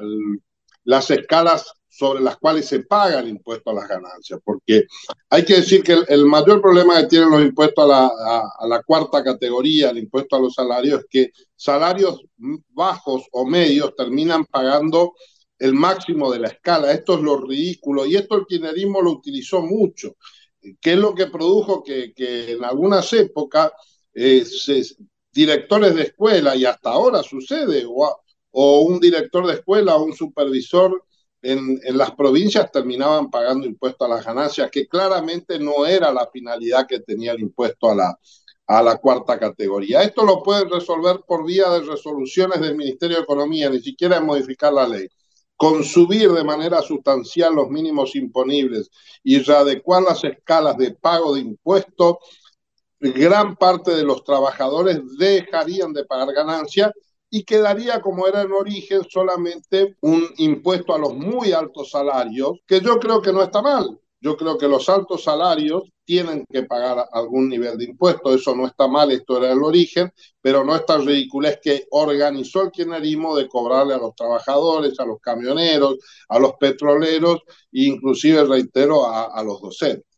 las 0.83 1.11
escalas 1.11 1.73
sobre 1.95 2.21
las 2.21 2.37
cuales 2.37 2.65
se 2.65 2.79
paga 2.79 3.19
el 3.19 3.29
impuesto 3.29 3.69
a 3.69 3.75
las 3.75 3.87
ganancias, 3.87 4.39
porque 4.43 4.85
hay 5.29 5.45
que 5.45 5.57
decir 5.57 5.83
que 5.83 5.95
el, 6.07 6.25
mayor 6.25 6.59
problema 6.59 6.99
que 6.99 7.05
tienen 7.05 7.29
los 7.29 7.43
impuestos 7.43 7.83
a 7.83 7.87
la, 7.87 8.11
a, 8.57 8.67
la, 8.67 8.81
cuarta 8.81 9.23
categoría, 9.23 9.91
el 9.91 9.99
impuesto 9.99 10.35
a 10.35 10.39
los 10.39 10.55
salarios, 10.55 11.01
es 11.01 11.05
que 11.07 11.31
salarios 11.55 12.19
bajos 12.69 13.25
o 13.31 13.45
medios 13.45 13.95
terminan 13.95 14.43
pagando 14.45 15.13
el 15.59 15.73
máximo 15.73 16.31
de 16.31 16.39
la 16.39 16.47
escala. 16.47 16.91
Esto 16.91 17.13
es 17.13 17.21
lo 17.21 17.37
ridículo 17.37 18.07
y 18.07 18.15
esto 18.15 18.37
el 18.37 18.47
kirchnerismo 18.47 18.99
lo 18.99 19.11
utilizó 19.11 19.61
mucho, 19.61 20.15
que 20.81 20.93
es 20.93 20.97
lo 20.97 21.13
que 21.13 21.27
produjo 21.27 21.83
que, 21.83 22.11
que 22.15 22.53
en 22.53 22.63
algunas 22.63 23.13
épocas 23.13 23.71
eh, 24.15 24.43
directores 25.31 25.93
de 25.93 26.01
escuela, 26.01 26.55
y 26.55 26.65
hasta 26.65 26.89
ahora 26.89 27.21
sucede, 27.21 27.85
o, 27.87 28.17
o 28.49 28.81
un 28.81 28.99
director 28.99 29.45
de 29.45 29.53
escuela 29.53 29.95
o 29.95 30.05
un 30.05 30.13
supervisor 30.13 31.03
en, 31.43 31.79
las 31.97 32.11
provincias 32.11 32.71
terminaban 32.71 33.29
pagando 33.29 33.67
impuesto 33.67 34.05
a 34.05 34.07
las 34.07 34.25
ganancias, 34.25 34.71
que 34.71 34.87
claramente 34.87 35.59
no 35.59 35.85
era 35.85 36.11
la 36.11 36.27
finalidad 36.31 36.87
que 36.87 37.01
tenía 37.01 37.33
el 37.33 37.41
impuesto 37.41 37.91
a 37.91 37.95
la, 37.95 38.19
a 38.67 38.81
la 38.81 38.97
cuarta 38.97 39.37
categoría. 39.37 40.01
Esto 40.01 40.23
lo 40.23 40.41
pueden 40.41 40.69
resolver 40.69 41.21
por 41.27 41.45
vía 41.45 41.69
de 41.69 41.81
resoluciones 41.81 42.61
del 42.61 42.77
Ministerio 42.77 43.17
de 43.17 43.23
Economía, 43.23 43.69
ni 43.69 43.81
siquiera 43.81 44.17
en 44.17 44.25
modificar 44.25 44.71
la 44.71 44.87
ley. 44.87 45.07
Con 45.57 45.83
subir 45.83 46.31
de 46.31 46.43
manera 46.43 46.81
sustancial 46.81 47.53
los 47.53 47.69
mínimos 47.69 48.15
imponibles 48.15 48.89
y 49.21 49.39
readecuar 49.39 50.03
las 50.03 50.23
escalas 50.23 50.77
de 50.77 50.91
pago 50.91 51.35
de 51.35 51.41
impuestos, 51.41 52.17
gran 52.99 53.57
parte 53.57 53.91
de 53.91 54.03
los 54.03 54.23
trabajadores 54.23 55.01
dejarían 55.17 55.91
de 55.91 56.05
pagar 56.05 56.33
ganancias 56.33 56.91
y 57.35 57.45
quedaría 57.45 57.99
como 57.99 58.27
era 58.27 58.43
en 58.43 58.51
origen 58.51 59.01
solamente 59.09 59.95
un 60.01 60.23
impuesto 60.37 60.93
a 60.93 60.99
los 60.99 61.15
muy 61.15 61.51
altos 61.51 61.89
salarios, 61.89 62.59
que 62.67 62.79
yo 62.79 62.99
creo 62.99 63.23
que 63.23 63.33
no 63.33 63.41
está 63.41 63.59
mal. 63.59 63.99
Yo 64.21 64.37
creo 64.37 64.55
que 64.55 64.67
los 64.67 64.87
altos 64.87 65.23
salarios 65.23 65.81
tienen 66.05 66.45
que 66.47 66.61
pagar 66.61 67.07
algún 67.11 67.49
nivel 67.49 67.75
de 67.75 67.85
impuesto, 67.85 68.35
eso 68.35 68.55
no 68.55 68.67
está 68.67 68.87
mal, 68.87 69.11
esto 69.11 69.39
era 69.39 69.51
el 69.51 69.63
origen, 69.63 70.11
pero 70.41 70.63
no 70.63 70.75
es 70.75 70.85
tan 70.85 71.09
es 71.09 71.59
que 71.59 71.87
organizó 71.89 72.61
el 72.61 72.69
kirchnerismo 72.69 73.35
de 73.35 73.47
cobrarle 73.47 73.95
a 73.95 73.97
los 73.97 74.13
trabajadores, 74.13 74.99
a 74.99 75.05
los 75.05 75.19
camioneros, 75.19 75.95
a 76.29 76.37
los 76.37 76.53
petroleros 76.59 77.39
e 77.71 77.85
inclusive, 77.85 78.43
reitero, 78.43 79.07
a 79.07 79.43
los 79.43 79.59
docentes. 79.59 80.12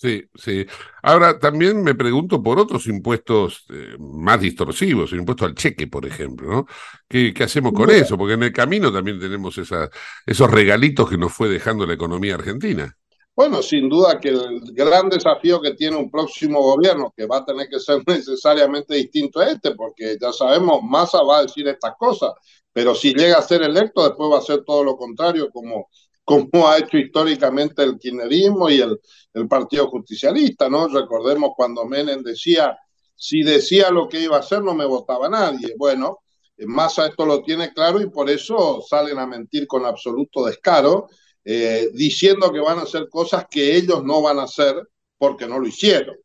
Sí, 0.00 0.22
sí. 0.36 0.64
Ahora, 1.02 1.40
también 1.40 1.82
me 1.82 1.92
pregunto 1.96 2.40
por 2.40 2.60
otros 2.60 2.86
impuestos 2.86 3.64
eh, 3.68 3.96
más 3.98 4.40
distorsivos, 4.40 5.12
el 5.12 5.18
impuesto 5.18 5.44
al 5.44 5.56
cheque, 5.56 5.88
por 5.88 6.06
ejemplo, 6.06 6.48
¿no? 6.48 6.66
¿Qué, 7.08 7.34
hacemos 7.40 7.72
con 7.72 7.90
eso? 7.90 8.16
Porque 8.16 8.34
en 8.34 8.44
el 8.44 8.52
camino 8.52 8.92
también 8.92 9.18
tenemos 9.18 9.58
esa, 9.58 9.90
esos 10.24 10.48
regalitos 10.48 11.10
que 11.10 11.18
nos 11.18 11.32
fue 11.32 11.48
dejando 11.48 11.84
la 11.84 11.94
economía 11.94 12.36
argentina. 12.36 12.96
Bueno, 13.34 13.60
sin 13.60 13.88
duda 13.88 14.20
que 14.20 14.28
el 14.28 14.60
gran 14.72 15.08
desafío 15.08 15.60
que 15.60 15.74
tiene 15.74 15.96
un 15.96 16.12
próximo 16.12 16.62
gobierno, 16.62 17.12
que 17.16 17.26
va 17.26 17.38
a 17.38 17.44
tener 17.44 17.68
que 17.68 17.80
ser 17.80 18.00
necesariamente 18.06 18.94
distinto 18.94 19.40
a 19.40 19.50
este, 19.50 19.74
porque 19.74 20.16
ya 20.20 20.32
sabemos, 20.32 20.80
Massa 20.84 21.24
va 21.24 21.38
a 21.38 21.42
decir 21.42 21.66
estas 21.66 21.94
cosas, 21.98 22.30
pero 22.72 22.94
si 22.94 23.12
llega 23.14 23.38
a 23.38 23.42
ser 23.42 23.62
electo, 23.62 24.04
después 24.04 24.30
va 24.32 24.38
a 24.38 24.42
ser 24.42 24.62
todo 24.64 24.84
lo 24.84 24.96
contrario, 24.96 25.50
como 25.50 25.88
como 26.28 26.68
ha 26.68 26.76
hecho 26.76 26.98
históricamente 26.98 27.82
el 27.82 27.98
kirchnerismo 27.98 28.68
y 28.68 28.82
el, 28.82 29.00
el 29.32 29.48
Partido 29.48 29.88
Justicialista, 29.88 30.68
¿no? 30.68 30.86
Recordemos 30.86 31.52
cuando 31.56 31.86
Menem 31.86 32.22
decía, 32.22 32.76
si 33.16 33.42
decía 33.42 33.90
lo 33.90 34.06
que 34.06 34.20
iba 34.20 34.36
a 34.36 34.40
hacer, 34.40 34.62
no 34.62 34.74
me 34.74 34.84
votaba 34.84 35.30
nadie. 35.30 35.74
Bueno, 35.78 36.18
Massa 36.58 37.06
esto 37.06 37.24
lo 37.24 37.42
tiene 37.42 37.72
claro 37.72 37.98
y 38.02 38.10
por 38.10 38.28
eso 38.28 38.84
salen 38.86 39.18
a 39.18 39.26
mentir 39.26 39.66
con 39.66 39.86
absoluto 39.86 40.44
descaro, 40.44 41.08
eh, 41.44 41.88
diciendo 41.94 42.52
que 42.52 42.60
van 42.60 42.78
a 42.78 42.82
hacer 42.82 43.08
cosas 43.08 43.46
que 43.50 43.74
ellos 43.76 44.04
no 44.04 44.20
van 44.20 44.38
a 44.38 44.42
hacer 44.42 44.76
porque 45.16 45.46
no 45.46 45.58
lo 45.58 45.66
hicieron. 45.66 46.16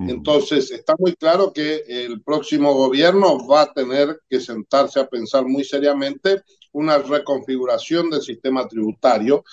Entonces, 0.00 0.70
está 0.70 0.94
muy 0.96 1.16
claro 1.16 1.52
que 1.52 1.82
el 1.88 2.22
próximo 2.22 2.72
gobierno 2.72 3.44
va 3.48 3.62
a 3.62 3.72
tener 3.72 4.20
que 4.30 4.38
sentarse 4.38 5.00
a 5.00 5.08
pensar 5.08 5.44
muy 5.44 5.64
seriamente 5.64 6.42
una 6.72 6.98
reconfiguración 6.98 8.10
del 8.10 8.22
sistema 8.22 8.66
tributario, 8.66 9.44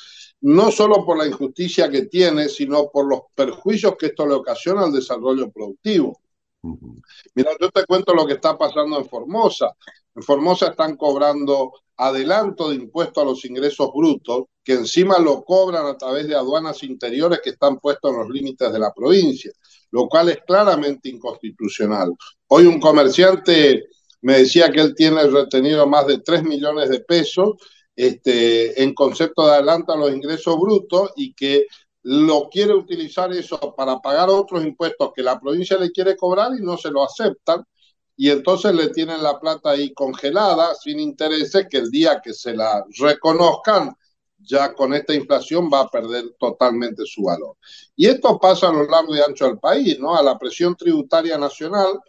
no 0.42 0.72
solo 0.72 1.06
por 1.06 1.18
la 1.18 1.28
injusticia 1.28 1.90
que 1.90 2.06
tiene, 2.06 2.50
sino 2.50 2.90
por 2.92 3.08
los 3.08 3.22
perjuicios 3.34 3.96
que 3.98 4.08
esto 4.08 4.28
le 4.28 4.36
ocasiona 4.36 4.84
al 4.84 4.94
desarrollo 4.94 5.50
productivo. 5.52 6.20
Mira, 7.34 7.52
yo 7.60 7.70
te 7.70 7.86
cuento 7.86 8.14
lo 8.14 8.26
que 8.26 8.34
está 8.34 8.58
pasando 8.58 8.98
en 8.98 9.06
Formosa. 9.06 9.76
En 10.16 10.24
Formosa 10.24 10.68
están 10.68 10.98
cobrando 10.98 11.74
adelanto 11.98 12.70
de 12.70 12.76
impuesto 12.76 13.22
a 13.22 13.26
los 13.26 13.46
ingresos 13.46 13.90
brutos, 13.94 14.46
que 14.64 14.74
encima 14.74 15.20
lo 15.20 15.44
cobran 15.44 15.86
a 15.86 15.98
través 15.98 16.28
de 16.28 16.36
aduanas 16.36 16.84
interiores 16.84 17.40
que 17.44 17.52
están 17.52 17.80
puestos 17.80 18.12
en 18.12 18.20
los 18.20 18.30
límites 18.30 18.72
de 18.72 18.80
la 18.80 18.94
provincia, 18.94 19.52
lo 19.92 20.08
cual 20.08 20.30
es 20.30 20.40
claramente 20.46 21.10
inconstitucional. 21.10 22.12
Hoy 22.48 22.66
un 22.66 22.80
comerciante 22.80 23.86
me 24.25 24.39
decía 24.39 24.72
que 24.72 24.82
él 24.82 24.96
tiene 24.96 25.22
retenido 25.27 25.86
más 25.86 26.08
de 26.08 26.17
3 26.17 26.41
millones 26.41 26.89
de 26.89 27.00
pesos 27.01 27.58
este, 27.96 28.82
en 28.82 28.96
concepto 28.96 29.46
de 29.46 29.53
adelanto 29.53 29.94
a 29.94 29.98
los 29.98 30.12
ingresos 30.12 30.60
brutos 30.60 31.12
y 31.15 31.36
que 31.36 31.67
lo 32.01 32.50
quiere 32.50 32.74
utilizar 32.74 33.32
eso 33.34 33.60
para 33.77 34.00
pagar 34.00 34.29
otros 34.29 34.65
impuestos 34.65 35.12
que 35.15 35.22
la 35.22 35.39
provincia 35.39 35.77
le 35.77 35.91
quiere 35.91 36.17
cobrar 36.17 36.53
y 36.58 36.63
no 36.63 36.75
se 36.75 36.89
lo 36.89 37.03
aceptan. 37.03 37.63
Y 38.17 38.32
entonces 38.32 38.74
le 38.74 38.89
tienen 38.89 39.22
la 39.22 39.39
plata 39.39 39.70
ahí 39.70 39.94
congelada, 39.94 40.74
sin 40.74 41.00
intereses, 41.00 41.67
que 41.70 41.77
el 41.77 41.91
día 41.91 42.20
que 42.24 42.34
se 42.34 42.55
la 42.55 42.84
reconozcan, 42.98 43.96
ya 44.39 44.74
con 44.74 44.96
esta 44.96 45.13
inflación 45.13 45.70
va 45.72 45.82
a 45.82 45.89
perder 45.89 46.34
totalmente 46.39 47.03
su 47.05 47.25
valor. 47.25 47.58
Y 47.96 48.08
esto 48.08 48.39
pasa 48.39 48.70
a 48.70 48.74
lo 48.74 48.88
largo 48.88 49.15
y 49.15 49.20
ancho 49.20 49.46
del 49.46 49.60
país, 49.60 50.00
¿no? 50.00 50.15
A 50.15 50.24
la 50.24 50.36
presión 50.39 50.75
tributaria 50.75 51.38
nacional 51.38 52.00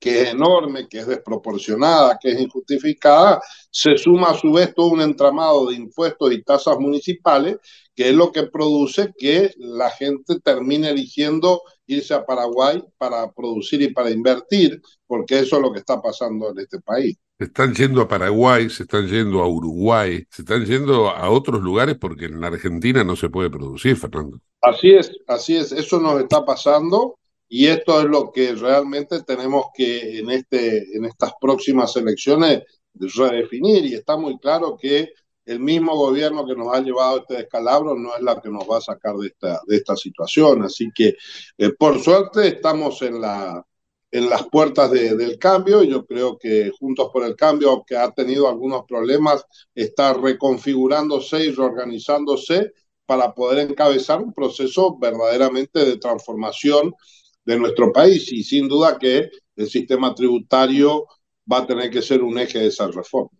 que 0.00 0.22
es 0.22 0.28
enorme, 0.30 0.88
que 0.88 1.00
es 1.00 1.06
desproporcionada, 1.06 2.18
que 2.20 2.30
es 2.32 2.40
injustificada, 2.40 3.40
se 3.70 3.98
suma 3.98 4.30
a 4.30 4.34
su 4.34 4.50
vez 4.50 4.74
todo 4.74 4.88
un 4.88 5.02
entramado 5.02 5.68
de 5.68 5.76
impuestos 5.76 6.32
y 6.32 6.42
tasas 6.42 6.78
municipales, 6.78 7.58
que 7.94 8.08
es 8.08 8.14
lo 8.14 8.32
que 8.32 8.44
produce 8.44 9.12
que 9.16 9.52
la 9.58 9.90
gente 9.90 10.40
termine 10.40 10.88
eligiendo 10.88 11.60
irse 11.86 12.14
a 12.14 12.24
Paraguay 12.24 12.82
para 12.96 13.30
producir 13.30 13.82
y 13.82 13.92
para 13.92 14.10
invertir, 14.10 14.80
porque 15.06 15.40
eso 15.40 15.56
es 15.56 15.62
lo 15.62 15.70
que 15.70 15.80
está 15.80 16.00
pasando 16.00 16.50
en 16.50 16.60
este 16.60 16.80
país. 16.80 17.18
Se 17.38 17.44
están 17.44 17.74
yendo 17.74 18.00
a 18.00 18.08
Paraguay, 18.08 18.70
se 18.70 18.84
están 18.84 19.06
yendo 19.06 19.40
a 19.40 19.48
Uruguay, 19.48 20.24
se 20.30 20.42
están 20.42 20.64
yendo 20.64 21.10
a 21.10 21.30
otros 21.30 21.60
lugares 21.60 21.96
porque 22.00 22.26
en 22.26 22.40
la 22.40 22.46
Argentina 22.46 23.04
no 23.04 23.16
se 23.16 23.28
puede 23.28 23.50
producir, 23.50 23.96
Fernando. 23.96 24.38
Así 24.62 24.92
es, 24.92 25.12
así 25.26 25.56
es, 25.56 25.72
eso 25.72 26.00
nos 26.00 26.20
está 26.20 26.44
pasando 26.44 27.18
y 27.52 27.66
esto 27.66 28.00
es 28.00 28.06
lo 28.06 28.30
que 28.30 28.54
realmente 28.54 29.24
tenemos 29.24 29.66
que 29.74 30.20
en, 30.20 30.30
este, 30.30 30.96
en 30.96 31.04
estas 31.04 31.32
próximas 31.40 31.94
elecciones 31.96 32.62
redefinir 32.94 33.84
y 33.86 33.94
está 33.94 34.16
muy 34.16 34.38
claro 34.38 34.76
que 34.80 35.12
el 35.44 35.58
mismo 35.58 35.96
gobierno 35.96 36.46
que 36.46 36.54
nos 36.54 36.72
ha 36.72 36.80
llevado 36.80 37.18
este 37.18 37.38
descalabro 37.38 37.96
no 37.96 38.16
es 38.16 38.22
la 38.22 38.40
que 38.40 38.50
nos 38.50 38.70
va 38.70 38.78
a 38.78 38.80
sacar 38.80 39.16
de 39.16 39.26
esta, 39.26 39.60
de 39.66 39.76
esta 39.76 39.96
situación. 39.96 40.62
Así 40.62 40.90
que, 40.94 41.16
eh, 41.58 41.72
por 41.76 42.00
suerte, 42.00 42.46
estamos 42.46 43.02
en, 43.02 43.20
la, 43.20 43.66
en 44.12 44.30
las 44.30 44.46
puertas 44.46 44.92
del 44.92 45.36
cambio. 45.36 45.82
Yo 45.82 46.06
creo 46.06 46.38
que 46.38 46.70
Juntos 46.78 47.10
por 47.12 47.24
el 47.24 47.34
Cambio, 47.34 47.70
aunque 47.70 47.96
ha 47.96 48.12
tenido 48.12 48.48
algunos 48.48 48.84
problemas, 48.86 49.44
está 49.74 50.12
reconfigurándose 50.12 51.46
y 51.46 51.50
reorganizándose 51.50 52.74
para 53.06 53.34
poder 53.34 53.70
encabezar 53.70 54.20
un 54.20 54.32
proceso 54.32 54.96
verdaderamente 55.00 55.84
de 55.84 55.96
transformación 55.96 56.94
de 57.44 57.58
nuestro 57.58 57.92
país. 57.92 58.32
Y 58.32 58.42
sin 58.42 58.68
duda 58.68 58.98
que 58.98 59.30
el 59.56 59.68
sistema 59.68 60.14
tributario 60.14 61.06
va 61.50 61.58
a 61.58 61.66
tener 61.66 61.90
que 61.90 62.02
ser 62.02 62.22
un 62.22 62.38
eje 62.38 62.58
de 62.58 62.68
esa 62.68 62.86
reforma. 62.88 63.30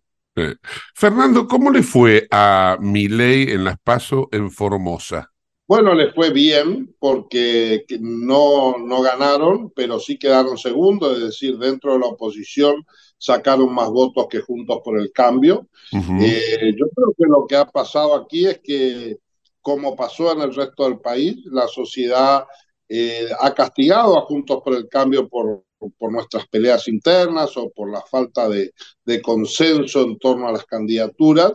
Fernando, 0.95 1.47
¿cómo 1.47 1.69
le 1.71 1.83
fue 1.83 2.27
a 2.31 2.77
Milei 2.79 3.51
en 3.51 3.65
las 3.65 3.77
PASO 3.79 4.29
en 4.31 4.49
Formosa? 4.49 5.29
Bueno, 5.67 5.93
le 5.93 6.11
fue 6.11 6.31
bien 6.31 6.95
porque 6.99 7.85
no, 8.01 8.77
no 8.77 9.01
ganaron, 9.01 9.71
pero 9.73 9.99
sí 9.99 10.17
quedaron 10.17 10.57
segundos, 10.57 11.17
es 11.17 11.23
decir, 11.23 11.57
dentro 11.57 11.93
de 11.93 11.99
la 11.99 12.07
oposición 12.07 12.85
sacaron 13.17 13.73
más 13.73 13.89
votos 13.89 14.27
que 14.29 14.41
Juntos 14.41 14.81
por 14.83 14.99
el 14.99 15.11
Cambio. 15.13 15.69
Eh, 15.93 16.73
yo 16.77 16.87
creo 16.93 17.13
que 17.17 17.25
lo 17.25 17.45
que 17.47 17.55
ha 17.55 17.65
pasado 17.65 18.15
aquí 18.15 18.47
es 18.47 18.59
que, 18.61 19.17
como 19.61 19.95
pasó 19.95 20.33
en 20.33 20.41
el 20.41 20.53
resto 20.53 20.83
del 20.83 20.99
país, 20.99 21.37
la 21.45 21.67
sociedad 21.67 22.43
eh, 22.93 23.29
ha 23.39 23.53
castigado 23.53 24.17
a 24.17 24.23
Juntos 24.23 24.59
por 24.61 24.75
el 24.75 24.89
Cambio 24.89 25.29
por 25.29 25.63
nuestras 26.11 26.45
peleas 26.49 26.89
internas 26.89 27.55
o 27.55 27.69
por 27.69 27.89
la 27.89 28.01
falta 28.01 28.49
de, 28.49 28.73
consenso 29.21 30.01
en 30.01 30.19
torno 30.19 30.49
a 30.49 30.51
las 30.51 30.65
candidaturas 30.65 31.53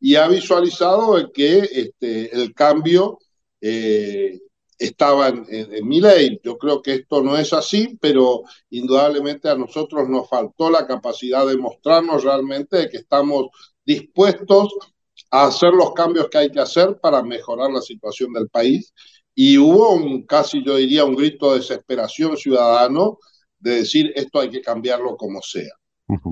y 0.00 0.16
ha 0.16 0.26
visualizado 0.26 1.30
que 1.32 1.58
este, 1.58 2.34
el 2.34 2.52
cambio 2.52 3.20
eh, 3.60 4.40
estaba 4.76 5.28
en, 5.28 5.86
mi 5.86 6.00
ley. 6.00 6.40
Yo 6.42 6.58
creo 6.58 6.82
que 6.82 6.94
esto 6.94 7.22
no 7.22 7.38
es 7.38 7.52
así, 7.52 7.96
pero 8.00 8.42
indudablemente 8.70 9.48
a 9.48 9.54
nosotros 9.54 10.08
nos 10.08 10.28
faltó 10.28 10.68
la 10.68 10.84
capacidad 10.84 11.46
de 11.46 11.58
mostrarnos 11.58 12.24
realmente 12.24 12.88
que 12.88 12.96
estamos 12.96 13.50
dispuestos 13.84 14.74
a 15.30 15.44
hacer 15.44 15.72
los 15.74 15.92
cambios 15.92 16.28
que 16.28 16.38
hay 16.38 16.50
que 16.50 16.60
hacer 16.60 16.98
para 17.00 17.22
mejorar 17.22 17.70
la 17.70 17.80
situación 17.80 18.32
del 18.32 18.48
país. 18.48 18.92
Y 19.34 19.58
hubo 19.58 19.94
un 19.94 20.26
casi, 20.26 20.62
yo 20.64 20.76
diría, 20.76 21.04
un 21.04 21.16
grito 21.16 21.52
de 21.52 21.58
desesperación 21.58 22.36
ciudadano 22.36 23.18
de 23.58 23.76
decir 23.76 24.12
esto 24.14 24.40
hay 24.40 24.50
que 24.50 24.60
cambiarlo 24.60 25.16
como 25.16 25.40
sea. 25.40 25.70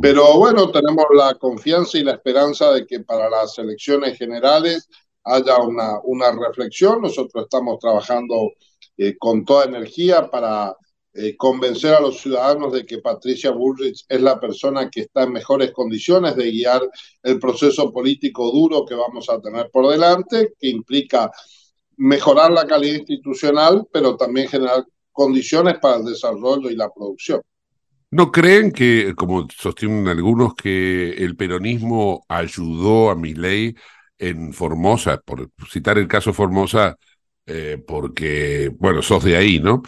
Pero 0.02 0.36
bueno, 0.36 0.70
tenemos 0.70 1.06
la 1.14 1.34
confianza 1.36 1.96
y 1.96 2.04
la 2.04 2.12
esperanza 2.12 2.70
de 2.72 2.86
que 2.86 3.00
para 3.00 3.30
las 3.30 3.56
elecciones 3.58 4.18
generales 4.18 4.88
haya 5.24 5.58
una, 5.58 6.00
una 6.04 6.32
reflexión. 6.32 7.00
Nosotros 7.00 7.44
estamos 7.44 7.78
trabajando 7.78 8.50
eh, 8.96 9.16
con 9.18 9.44
toda 9.44 9.64
energía 9.64 10.28
para 10.28 10.76
eh, 11.12 11.36
convencer 11.36 11.94
a 11.94 12.00
los 12.00 12.20
ciudadanos 12.20 12.72
de 12.72 12.84
que 12.84 12.98
Patricia 12.98 13.50
Bullrich 13.50 14.04
es 14.08 14.20
la 14.20 14.38
persona 14.38 14.88
que 14.90 15.00
está 15.00 15.22
en 15.22 15.32
mejores 15.32 15.72
condiciones 15.72 16.36
de 16.36 16.50
guiar 16.50 16.82
el 17.22 17.38
proceso 17.38 17.92
político 17.92 18.50
duro 18.50 18.84
que 18.84 18.94
vamos 18.94 19.28
a 19.28 19.40
tener 19.40 19.70
por 19.70 19.90
delante, 19.90 20.52
que 20.58 20.68
implica 20.68 21.30
mejorar 22.00 22.50
la 22.50 22.66
calidad 22.66 23.00
institucional, 23.00 23.86
pero 23.92 24.16
también 24.16 24.48
generar 24.48 24.84
condiciones 25.12 25.78
para 25.80 25.98
el 25.98 26.06
desarrollo 26.06 26.70
y 26.70 26.74
la 26.74 26.88
producción. 26.88 27.42
¿No 28.10 28.32
creen 28.32 28.72
que, 28.72 29.14
como 29.14 29.46
sostienen 29.50 30.08
algunos, 30.08 30.54
que 30.54 31.10
el 31.10 31.36
peronismo 31.36 32.24
ayudó 32.26 33.10
a 33.10 33.14
ley 33.14 33.74
en 34.18 34.54
Formosa, 34.54 35.20
por 35.20 35.50
citar 35.70 35.98
el 35.98 36.08
caso 36.08 36.32
Formosa, 36.32 36.96
eh, 37.44 37.82
porque, 37.86 38.72
bueno, 38.78 39.02
sos 39.02 39.22
de 39.22 39.36
ahí, 39.36 39.60
¿no? 39.60 39.82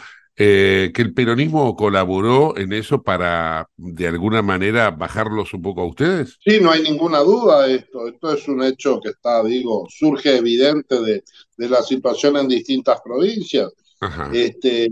Eh, 0.45 0.91
que 0.93 1.03
el 1.03 1.15
peronismo 1.15 1.77
colaboró 1.77 2.57
en 2.59 2.73
eso 2.73 3.01
para, 3.01 3.69
de 3.77 4.09
alguna 4.09 4.43
manera, 4.43 4.91
bajarlos 4.91 5.55
un 5.55 5.63
poco 5.63 5.83
a 5.83 5.87
ustedes? 5.87 6.37
Sí, 6.45 6.59
no 6.61 6.73
hay 6.73 6.83
ninguna 6.83 7.21
duda 7.21 7.69
de 7.69 7.77
esto. 7.77 8.09
Esto 8.09 8.33
es 8.33 8.49
un 8.49 8.65
hecho 8.65 8.99
que 9.01 9.11
está, 9.11 9.45
digo, 9.45 9.87
surge 9.89 10.37
evidente 10.37 11.01
de, 11.01 11.23
de 11.57 11.69
la 11.69 11.81
situación 11.83 12.37
en 12.39 12.49
distintas 12.49 13.01
provincias. 13.03 13.73
Este, 14.33 14.89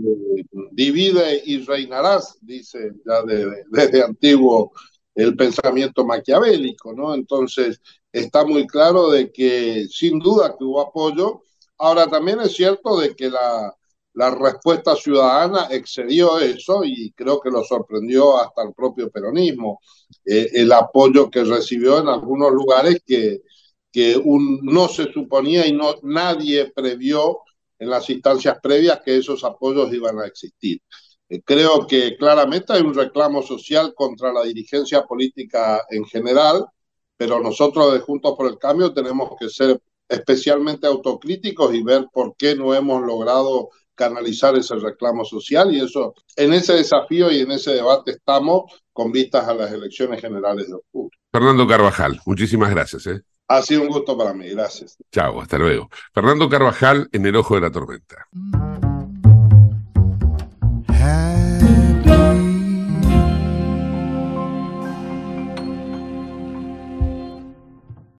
divide 0.71 1.41
y 1.45 1.65
reinarás, 1.65 2.37
dice 2.39 2.93
ya 3.05 3.21
desde, 3.23 4.03
antiguo 4.03 4.71
el 5.13 5.35
pensamiento 5.35 6.05
maquiavélico, 6.05 6.93
¿no? 6.93 7.13
Entonces, 7.13 7.81
está 8.13 8.45
muy 8.45 8.65
claro 8.67 9.09
de 9.09 9.33
que 9.33 9.85
sin 9.89 10.17
duda 10.19 10.55
que 10.57 10.63
hubo 10.63 10.79
apoyo. 10.79 11.41
Ahora, 11.77 12.07
también 12.07 12.39
es 12.39 12.53
cierto 12.53 12.97
de 12.97 13.13
que 13.13 13.29
la, 13.29 13.75
la 14.13 14.31
respuesta 14.35 14.95
ciudadana 14.95 15.67
excedió 15.71 16.39
eso 16.39 16.83
y 16.83 17.11
creo 17.13 17.39
que 17.39 17.49
lo 17.49 17.63
sorprendió 17.63 18.37
hasta 18.37 18.63
el 18.63 18.73
propio 18.73 19.09
peronismo, 19.09 19.79
eh, 20.25 20.49
el 20.53 20.71
apoyo 20.73 21.29
que 21.29 21.43
recibió 21.43 21.99
en 21.99 22.09
algunos 22.09 22.51
lugares 22.51 23.01
que, 23.05 23.41
que 23.91 24.17
un, 24.17 24.59
no 24.63 24.87
se 24.87 25.11
suponía 25.11 25.65
y 25.65 25.73
no 25.73 25.95
nadie 26.03 26.71
previó 26.75 27.39
en 27.79 27.89
las 27.89 28.09
instancias 28.09 28.57
previas 28.61 29.01
que 29.03 29.17
esos 29.17 29.43
apoyos 29.43 29.93
iban 29.93 30.19
a 30.19 30.27
existir. 30.27 30.81
Eh, 31.29 31.41
creo 31.43 31.87
que 31.87 32.17
claramente 32.17 32.73
hay 32.73 32.81
un 32.81 32.93
reclamo 32.93 33.41
social 33.41 33.93
contra 33.95 34.33
la 34.33 34.43
dirigencia 34.43 35.03
política 35.03 35.81
en 35.89 36.05
general, 36.05 36.65
pero 37.17 37.39
nosotros 37.39 37.93
de 37.93 37.99
Juntos 37.99 38.35
por 38.37 38.47
el 38.47 38.57
Cambio 38.57 38.93
tenemos 38.93 39.31
que 39.39 39.49
ser 39.49 39.81
especialmente 40.09 40.87
autocríticos 40.87 41.73
y 41.73 41.83
ver 41.83 42.07
por 42.11 42.35
qué 42.35 42.55
no 42.55 42.73
hemos 42.75 43.01
logrado 43.03 43.69
canalizar 44.01 44.55
ese 44.55 44.75
reclamo 44.77 45.23
social 45.23 45.71
y 45.71 45.79
eso 45.79 46.15
en 46.35 46.53
ese 46.53 46.73
desafío 46.73 47.31
y 47.31 47.41
en 47.41 47.51
ese 47.51 47.75
debate 47.75 48.11
estamos 48.11 48.63
con 48.91 49.11
vistas 49.11 49.47
a 49.47 49.53
las 49.53 49.71
elecciones 49.71 50.19
generales 50.19 50.69
de 50.69 50.73
octubre. 50.73 51.15
Fernando 51.31 51.67
Carvajal, 51.67 52.19
muchísimas 52.25 52.71
gracias. 52.71 53.05
¿eh? 53.05 53.21
Ha 53.47 53.61
sido 53.61 53.83
un 53.83 53.89
gusto 53.89 54.17
para 54.17 54.33
mí, 54.33 54.49
gracias. 54.49 54.97
Chao, 55.11 55.39
hasta 55.39 55.59
luego. 55.59 55.87
Fernando 56.15 56.49
Carvajal 56.49 57.09
en 57.11 57.25
el 57.27 57.35
ojo 57.35 57.53
de 57.55 57.61
la 57.61 57.69
tormenta. 57.69 58.27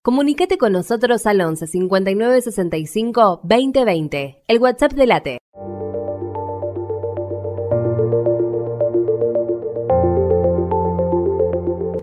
Comunicate 0.03 0.59
con 0.59 0.73
nosotros 0.73 1.27
al 1.27 1.40
11 1.40 1.66
59 1.66 2.42
65 2.42 3.40
2020, 3.42 4.45
el 4.47 4.59
WhatsApp 4.59 4.92
de 4.92 5.07
Late. 5.07 5.41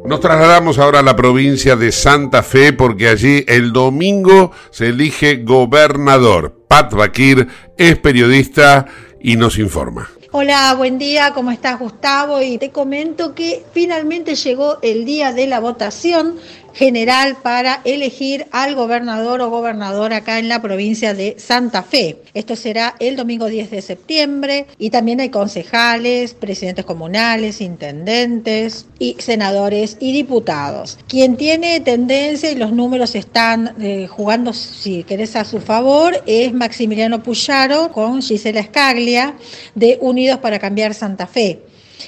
Nos 0.10 0.22
trasladamos 0.22 0.80
ahora 0.80 1.02
a 1.02 1.04
la 1.04 1.16
provincia 1.16 1.76
de 1.76 1.92
Santa 1.92 2.42
Fe 2.42 2.74
porque 2.74 3.10
allí 3.10 3.46
el 3.48 3.72
domingo 3.72 4.52
se 4.72 4.88
elige 4.88 5.44
gobernador. 5.44 6.66
Pat 6.68 6.92
Bakir 6.96 7.48
es 7.78 8.00
periodista 8.00 8.88
y 9.22 9.36
nos 9.36 9.60
informa. 9.60 10.10
Hola, 10.32 10.74
buen 10.76 10.98
día, 10.98 11.32
¿cómo 11.36 11.52
estás 11.52 11.78
Gustavo? 11.78 12.42
Y 12.42 12.58
te 12.58 12.72
comento 12.72 13.36
que 13.36 13.64
finalmente 13.72 14.34
llegó 14.34 14.80
el 14.82 15.06
día 15.06 15.32
de 15.32 15.46
la 15.46 15.60
votación 15.60 16.38
general 16.74 17.38
para 17.42 17.82
elegir 17.84 18.48
al 18.52 18.76
gobernador 18.76 19.42
o 19.42 19.50
gobernadora 19.50 20.18
acá 20.18 20.40
en 20.40 20.50
la 20.50 20.62
provincia 20.62 21.14
de 21.14 21.36
Santa 21.38 21.84
Fe. 21.84 22.22
Esto 22.34 22.56
será 22.56 22.96
el 23.00 23.16
domingo 23.16 23.48
10 23.48 23.72
de 23.72 23.82
septiembre 23.82 24.68
y 24.78 24.90
también 24.90 25.20
hay 25.20 25.30
concejales, 25.30 26.34
presidentes 26.34 26.86
comunales, 26.86 27.62
intendentes 27.62 28.88
y 29.00 29.16
senadores 29.20 29.98
y 30.00 30.12
diputados. 30.12 30.98
Quien 31.08 31.38
tiene 31.38 31.80
tendencia 31.80 32.52
y 32.52 32.56
los 32.56 32.72
números 32.72 33.16
están 33.16 33.76
eh, 33.80 34.08
jugando, 34.08 34.54
si 34.54 35.04
querés, 35.04 35.36
a 35.36 35.46
su 35.46 35.60
favor, 35.60 36.24
es 36.26 36.54
Maximiliano 36.54 37.22
Puyaro 37.24 37.92
con 37.92 38.22
Gisela 38.22 38.64
Scaglia 38.64 39.36
de 39.76 39.98
Unidos 40.02 40.40
para 40.40 40.60
Cambiar 40.60 40.94
Santa 40.94 41.28
Fe. 41.28 41.60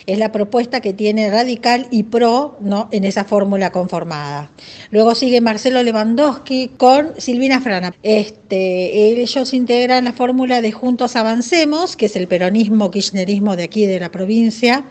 Es 0.06 0.18
la 0.18 0.32
propuesta 0.32 0.82
que 0.82 0.94
tiene 0.94 1.30
Radical 1.30 1.88
y 1.92 2.04
PRO 2.04 2.58
¿no? 2.60 2.90
en 2.92 3.04
esa 3.04 3.26
fórmula 3.26 3.72
conformada. 3.72 4.52
Luego 4.90 5.16
sigue 5.16 5.42
Marcelo 5.42 5.84
Lewandowski 5.84 6.72
con 6.78 7.14
Silvina 7.18 7.62
Frana. 7.62 7.94
Este, 8.04 9.22
ellos 9.22 9.54
integran 9.54 10.06
la 10.06 10.14
fórmula 10.14 10.62
de 10.62 10.72
Juntos 10.72 11.16
Avancemos, 11.16 11.96
que 11.96 12.08
es 12.08 12.16
el 12.16 12.28
peronismo 12.28 12.92
kirchnerismo 12.92 13.56
de 13.56 13.64
aquí 13.64 13.86
de 13.86 14.00
la 14.00 14.12
provincia 14.12 14.86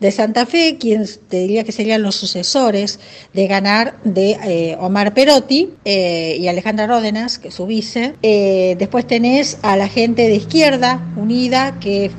de 0.00 0.10
Santa 0.10 0.46
Fe, 0.46 0.76
quien 0.78 1.06
te 1.28 1.40
diría 1.40 1.64
que 1.64 1.72
serían 1.72 2.02
los 2.02 2.16
sucesores 2.16 3.00
de 3.32 3.46
ganar 3.46 3.96
de 4.04 4.38
eh, 4.44 4.76
Omar 4.80 5.14
Perotti 5.14 5.70
eh, 5.84 6.36
y 6.40 6.48
Alejandra 6.48 6.86
Ródenas, 6.86 7.38
que 7.38 7.48
es 7.48 7.54
su 7.54 7.66
vice. 7.66 8.14
Eh, 8.22 8.76
después 8.78 9.06
tenés 9.06 9.58
a 9.62 9.76
la 9.76 9.88
gente 9.88 10.28
de 10.28 10.34
izquierda 10.36 11.00
unida, 11.16 11.78
que 11.80 12.10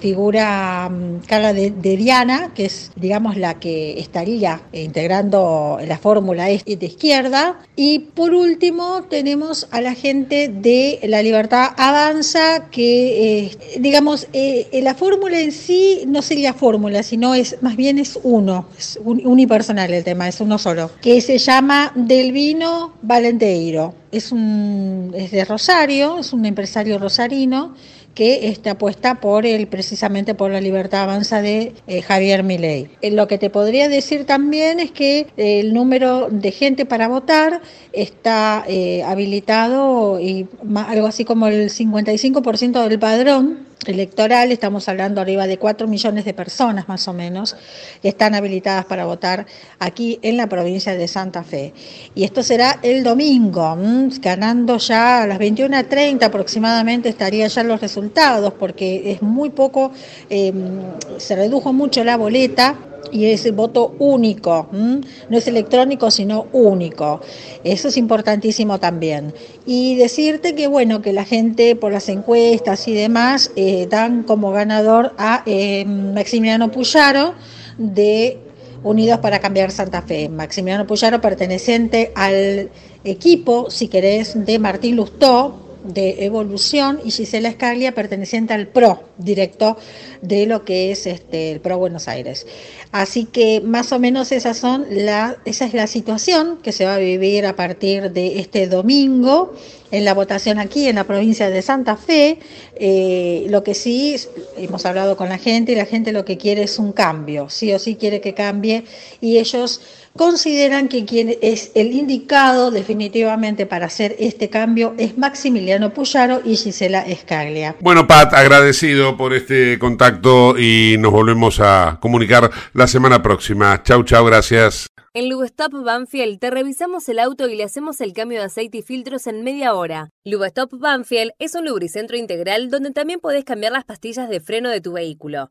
figura 0.00 0.88
um, 0.90 1.20
de, 1.20 1.96
Diana, 1.98 2.52
que 2.54 2.64
es, 2.64 2.90
digamos, 2.96 3.36
la 3.36 3.60
que 3.60 3.98
estaría 4.00 4.62
integrando 4.72 5.78
la 5.86 5.98
fórmula 5.98 6.44
de 6.46 6.62
izquierda. 6.80 7.58
Y 7.76 7.98
por 7.98 8.32
último, 8.32 9.02
tenemos 9.10 9.68
a 9.70 9.80
la 9.80 9.94
gente 9.94 10.48
de 10.48 11.00
La 11.02 11.22
Libertad 11.22 11.72
Avanza, 11.76 12.70
que, 12.70 13.50
digamos, 13.78 14.28
la 14.72 14.94
fórmula 14.94 15.38
en 15.40 15.52
sí 15.52 16.04
no 16.06 16.22
sería 16.22 16.54
fórmula, 16.54 17.02
sino 17.02 17.34
es 17.34 17.56
más 17.60 17.76
bien 17.76 17.98
es 17.98 18.18
uno, 18.22 18.66
es 18.78 18.98
unipersonal 19.04 19.92
el 19.92 20.04
tema, 20.04 20.28
es 20.28 20.40
uno 20.40 20.58
solo, 20.58 20.90
que 21.00 21.20
se 21.20 21.38
llama 21.38 21.92
Delvino 21.94 22.94
Valenteiro. 23.02 23.94
Es, 24.10 24.32
un, 24.32 25.12
es 25.14 25.30
de 25.32 25.44
Rosario, 25.44 26.18
es 26.18 26.32
un 26.32 26.46
empresario 26.46 26.98
rosarino 26.98 27.74
que 28.14 28.48
está 28.48 28.72
apuesta 28.72 29.20
por 29.20 29.46
el, 29.46 29.66
precisamente 29.68 30.34
por 30.34 30.50
la 30.50 30.60
libertad 30.60 31.02
avanza 31.02 31.40
de 31.40 31.72
eh, 31.86 32.02
Javier 32.02 32.42
Milei. 32.42 32.90
Eh, 33.00 33.10
lo 33.10 33.28
que 33.28 33.38
te 33.38 33.50
podría 33.50 33.88
decir 33.88 34.24
también 34.24 34.80
es 34.80 34.90
que 34.90 35.28
eh, 35.36 35.60
el 35.60 35.72
número 35.72 36.28
de 36.30 36.50
gente 36.50 36.84
para 36.84 37.08
votar 37.08 37.60
está 37.92 38.64
habilitado 39.06 40.20
y 40.20 40.46
algo 40.74 41.06
así 41.06 41.24
como 41.24 41.46
el 41.46 41.70
55% 41.70 42.88
del 42.88 42.98
padrón 42.98 43.68
electoral, 43.86 44.52
estamos 44.52 44.88
hablando 44.88 45.20
arriba 45.20 45.46
de 45.46 45.58
4 45.58 45.86
millones 45.86 46.24
de 46.24 46.34
personas 46.34 46.88
más 46.88 47.06
o 47.08 47.12
menos, 47.12 47.56
que 48.02 48.08
están 48.08 48.34
habilitadas 48.34 48.84
para 48.84 49.04
votar 49.04 49.46
aquí 49.78 50.18
en 50.22 50.36
la 50.36 50.48
provincia 50.48 50.96
de 50.96 51.08
Santa 51.08 51.44
Fe. 51.44 51.72
Y 52.14 52.24
esto 52.24 52.42
será 52.42 52.78
el 52.82 53.04
domingo, 53.04 53.76
ganando 54.20 54.78
ya 54.78 55.22
a 55.22 55.26
las 55.26 55.38
21.30 55.38 56.24
aproximadamente 56.24 57.08
estarían 57.08 57.48
ya 57.48 57.62
los 57.62 57.80
resultados, 57.80 58.52
porque 58.54 59.12
es 59.12 59.22
muy 59.22 59.50
poco, 59.50 59.92
em, 60.28 60.80
se 61.18 61.36
redujo 61.36 61.72
mucho 61.72 62.04
la 62.04 62.16
boleta 62.16 62.76
y 63.10 63.26
es 63.26 63.46
el 63.46 63.52
voto 63.52 63.94
único, 63.98 64.68
no 64.72 65.38
es 65.38 65.46
electrónico 65.46 66.10
sino 66.10 66.46
único. 66.52 67.20
Eso 67.64 67.88
es 67.88 67.96
importantísimo 67.96 68.78
también. 68.78 69.32
Y 69.66 69.96
decirte 69.96 70.54
que 70.54 70.66
bueno, 70.66 71.02
que 71.02 71.12
la 71.12 71.24
gente 71.24 71.76
por 71.76 71.92
las 71.92 72.08
encuestas 72.08 72.86
y 72.88 72.94
demás 72.94 73.50
eh, 73.56 73.86
dan 73.90 74.22
como 74.22 74.52
ganador 74.52 75.14
a 75.18 75.42
eh, 75.46 75.84
Maximiliano 75.84 76.70
Puyaro 76.70 77.34
de 77.78 78.38
Unidos 78.82 79.18
para 79.18 79.40
Cambiar 79.40 79.70
Santa 79.70 80.02
Fe. 80.02 80.28
Maximiliano 80.28 80.86
Puyaro 80.86 81.20
perteneciente 81.20 82.12
al 82.14 82.70
equipo, 83.04 83.70
si 83.70 83.88
querés, 83.88 84.44
de 84.44 84.58
Martín 84.58 84.96
Lustó, 84.96 85.68
de 85.84 86.24
Evolución 86.24 87.00
y 87.04 87.10
Gisela 87.10 87.48
Escaglia 87.48 87.94
perteneciente 87.94 88.52
al 88.52 88.68
PRO, 88.68 89.02
directo 89.16 89.76
de 90.22 90.46
lo 90.46 90.64
que 90.64 90.90
es 90.90 91.06
este, 91.06 91.52
el 91.52 91.60
PRO 91.60 91.78
Buenos 91.78 92.08
Aires. 92.08 92.46
Así 92.90 93.26
que 93.26 93.60
más 93.60 93.92
o 93.92 93.98
menos 93.98 94.32
esas 94.32 94.56
son 94.56 94.86
la, 94.90 95.36
esa 95.44 95.66
es 95.66 95.74
la 95.74 95.86
situación 95.86 96.58
que 96.62 96.72
se 96.72 96.86
va 96.86 96.94
a 96.94 96.98
vivir 96.98 97.44
a 97.44 97.54
partir 97.54 98.10
de 98.12 98.38
este 98.40 98.66
domingo 98.66 99.52
en 99.90 100.04
la 100.04 100.14
votación 100.14 100.58
aquí 100.58 100.88
en 100.88 100.96
la 100.96 101.04
provincia 101.04 101.50
de 101.50 101.60
Santa 101.60 101.96
Fe. 101.96 102.38
Eh, 102.76 103.46
lo 103.50 103.62
que 103.62 103.74
sí, 103.74 104.16
hemos 104.56 104.86
hablado 104.86 105.16
con 105.16 105.28
la 105.28 105.38
gente 105.38 105.72
y 105.72 105.74
la 105.74 105.84
gente 105.84 106.12
lo 106.12 106.24
que 106.24 106.38
quiere 106.38 106.62
es 106.62 106.78
un 106.78 106.92
cambio, 106.92 107.50
sí 107.50 107.72
o 107.74 107.78
sí 107.78 107.96
quiere 107.96 108.20
que 108.20 108.32
cambie 108.32 108.84
y 109.20 109.38
ellos 109.38 109.82
consideran 110.18 110.88
que 110.88 111.06
quien 111.06 111.34
es 111.40 111.70
el 111.74 111.92
indicado 111.92 112.70
definitivamente 112.70 113.64
para 113.64 113.86
hacer 113.86 114.14
este 114.18 114.50
cambio 114.50 114.94
es 114.98 115.16
Maximiliano 115.16 115.94
Puyaro 115.94 116.42
y 116.44 116.56
Gisela 116.56 117.00
Escaglia. 117.00 117.76
Bueno, 117.80 118.06
Pat, 118.06 118.34
agradecido 118.34 119.16
por 119.16 119.32
este 119.32 119.78
contacto 119.78 120.58
y 120.58 120.96
nos 120.98 121.12
volvemos 121.12 121.60
a 121.60 121.98
comunicar 122.02 122.50
la 122.74 122.86
semana 122.86 123.22
próxima. 123.22 123.82
Chau, 123.82 124.02
chau, 124.02 124.26
gracias. 124.26 124.88
En 125.14 125.30
Lubestop 125.30 125.72
Banfield 125.72 126.38
te 126.38 126.50
revisamos 126.50 127.08
el 127.08 127.18
auto 127.18 127.48
y 127.48 127.56
le 127.56 127.64
hacemos 127.64 128.00
el 128.00 128.12
cambio 128.12 128.40
de 128.40 128.46
aceite 128.46 128.78
y 128.78 128.82
filtros 128.82 129.26
en 129.26 129.42
media 129.42 129.74
hora. 129.74 130.10
Lubestop 130.24 130.78
Banfield 130.78 131.32
es 131.38 131.54
un 131.54 131.64
lubricentro 131.64 132.16
integral 132.16 132.70
donde 132.70 132.90
también 132.90 133.20
podés 133.20 133.44
cambiar 133.44 133.72
las 133.72 133.84
pastillas 133.84 134.28
de 134.28 134.40
freno 134.40 134.68
de 134.68 134.80
tu 134.80 134.92
vehículo. 134.92 135.50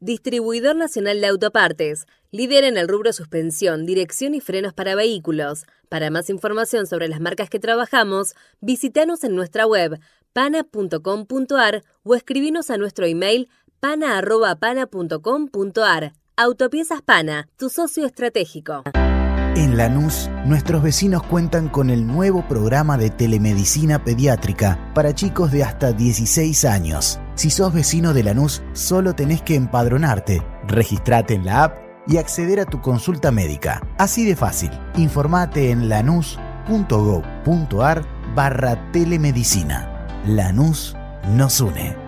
Distribuidor 0.00 0.76
Nacional 0.76 1.20
de 1.20 1.26
Autopartes, 1.26 2.06
líder 2.30 2.62
en 2.62 2.76
el 2.76 2.86
rubro 2.86 3.12
suspensión, 3.12 3.84
dirección 3.84 4.32
y 4.34 4.40
frenos 4.40 4.72
para 4.72 4.94
vehículos. 4.94 5.64
Para 5.88 6.08
más 6.10 6.30
información 6.30 6.86
sobre 6.86 7.08
las 7.08 7.20
marcas 7.20 7.50
que 7.50 7.58
trabajamos, 7.58 8.36
visítanos 8.60 9.24
en 9.24 9.34
nuestra 9.34 9.66
web 9.66 9.98
pana.com.ar 10.32 11.82
o 12.04 12.14
escribinos 12.14 12.70
a 12.70 12.76
nuestro 12.76 13.06
email 13.06 13.48
pana.pana.com.ar. 13.80 16.12
Autopiezas 16.36 17.02
Pana, 17.02 17.48
tu 17.56 17.68
socio 17.68 18.06
estratégico. 18.06 18.84
En 19.56 19.76
Lanús, 19.76 20.30
nuestros 20.46 20.84
vecinos 20.84 21.24
cuentan 21.24 21.68
con 21.68 21.90
el 21.90 22.06
nuevo 22.06 22.46
programa 22.46 22.96
de 22.96 23.10
telemedicina 23.10 24.04
pediátrica 24.04 24.92
para 24.94 25.12
chicos 25.12 25.50
de 25.50 25.64
hasta 25.64 25.92
16 25.92 26.64
años. 26.64 27.18
Si 27.38 27.50
sos 27.50 27.72
vecino 27.72 28.14
de 28.14 28.24
Lanús, 28.24 28.64
solo 28.72 29.14
tenés 29.14 29.42
que 29.42 29.54
empadronarte, 29.54 30.42
registrate 30.66 31.34
en 31.34 31.44
la 31.46 31.62
app 31.62 31.78
y 32.08 32.16
acceder 32.16 32.58
a 32.58 32.64
tu 32.64 32.80
consulta 32.80 33.30
médica. 33.30 33.80
Así 33.96 34.24
de 34.24 34.34
fácil. 34.34 34.72
Informate 34.96 35.70
en 35.70 35.88
lanús.gov.ar 35.88 36.34
barra 38.34 38.90
telemedicina. 38.90 40.08
Lanús 40.26 40.96
nos 41.28 41.60
une. 41.60 42.07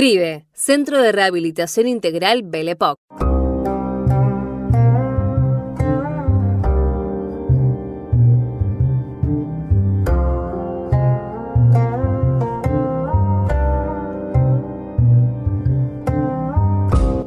CRIBE, 0.00 0.46
Centro 0.54 1.02
de 1.02 1.12
Rehabilitación 1.12 1.86
Integral 1.86 2.42
Belepoc. 2.42 2.96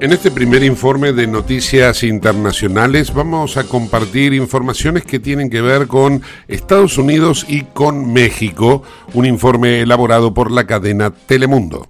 En 0.02 0.12
este 0.12 0.32
primer 0.32 0.64
informe 0.64 1.14
de 1.14 1.28
noticias 1.28 2.02
internacionales 2.02 3.14
vamos 3.14 3.56
a 3.58 3.66
compartir 3.66 4.34
informaciones 4.34 5.04
que 5.04 5.20
tienen 5.20 5.52
que 5.52 5.62
ver 5.62 5.86
con 5.86 6.24
Estados 6.48 6.98
Unidos 6.98 7.46
y 7.48 7.66
con 7.66 8.12
México, 8.12 8.82
un 9.14 9.28
informe 9.28 9.82
elaborado 9.82 10.34
por 10.34 10.50
la 10.50 10.66
cadena 10.66 11.12
Telemundo. 11.12 11.88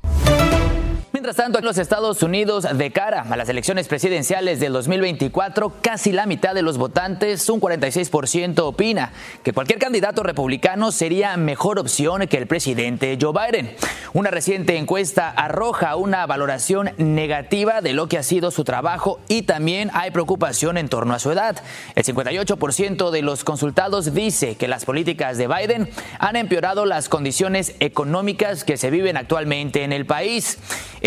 Mientras 1.23 1.37
tanto, 1.37 1.59
en 1.59 1.63
los 1.63 1.77
Estados 1.77 2.21
Unidos, 2.21 2.67
de 2.77 2.91
cara 2.91 3.21
a 3.21 3.37
las 3.37 3.47
elecciones 3.47 3.87
presidenciales 3.87 4.59
del 4.59 4.73
2024, 4.73 5.71
casi 5.79 6.11
la 6.11 6.25
mitad 6.25 6.53
de 6.53 6.63
los 6.63 6.77
votantes, 6.77 7.47
un 7.47 7.61
46%, 7.61 8.59
opina 8.59 9.13
que 9.41 9.53
cualquier 9.53 9.79
candidato 9.79 10.21
republicano 10.21 10.91
sería 10.91 11.37
mejor 11.37 11.79
opción 11.79 12.27
que 12.27 12.35
el 12.35 12.47
presidente 12.47 13.17
Joe 13.21 13.31
Biden. 13.31 13.73
Una 14.11 14.31
reciente 14.31 14.75
encuesta 14.75 15.29
arroja 15.29 15.95
una 15.95 16.25
valoración 16.25 16.91
negativa 16.97 17.79
de 17.79 17.93
lo 17.93 18.09
que 18.09 18.17
ha 18.17 18.23
sido 18.23 18.51
su 18.51 18.65
trabajo 18.65 19.21
y 19.29 19.43
también 19.43 19.91
hay 19.93 20.11
preocupación 20.11 20.77
en 20.77 20.89
torno 20.89 21.13
a 21.13 21.19
su 21.19 21.31
edad. 21.31 21.55
El 21.95 22.03
58% 22.03 23.11
de 23.11 23.21
los 23.21 23.45
consultados 23.45 24.13
dice 24.13 24.55
que 24.55 24.67
las 24.67 24.83
políticas 24.83 25.37
de 25.37 25.47
Biden 25.47 25.89
han 26.19 26.35
empeorado 26.35 26.85
las 26.85 27.07
condiciones 27.07 27.75
económicas 27.79 28.65
que 28.65 28.75
se 28.75 28.91
viven 28.91 29.15
actualmente 29.15 29.83
en 29.83 29.93
el 29.93 30.05
país. 30.05 30.59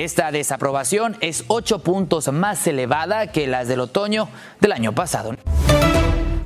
Esta 0.06 0.30
desaprobación 0.30 1.16
es 1.20 1.42
ocho 1.48 1.80
puntos 1.80 2.32
más 2.32 2.64
elevada 2.68 3.32
que 3.32 3.48
las 3.48 3.66
del 3.66 3.80
otoño 3.80 4.28
del 4.60 4.70
año 4.70 4.92
pasado. 4.94 5.34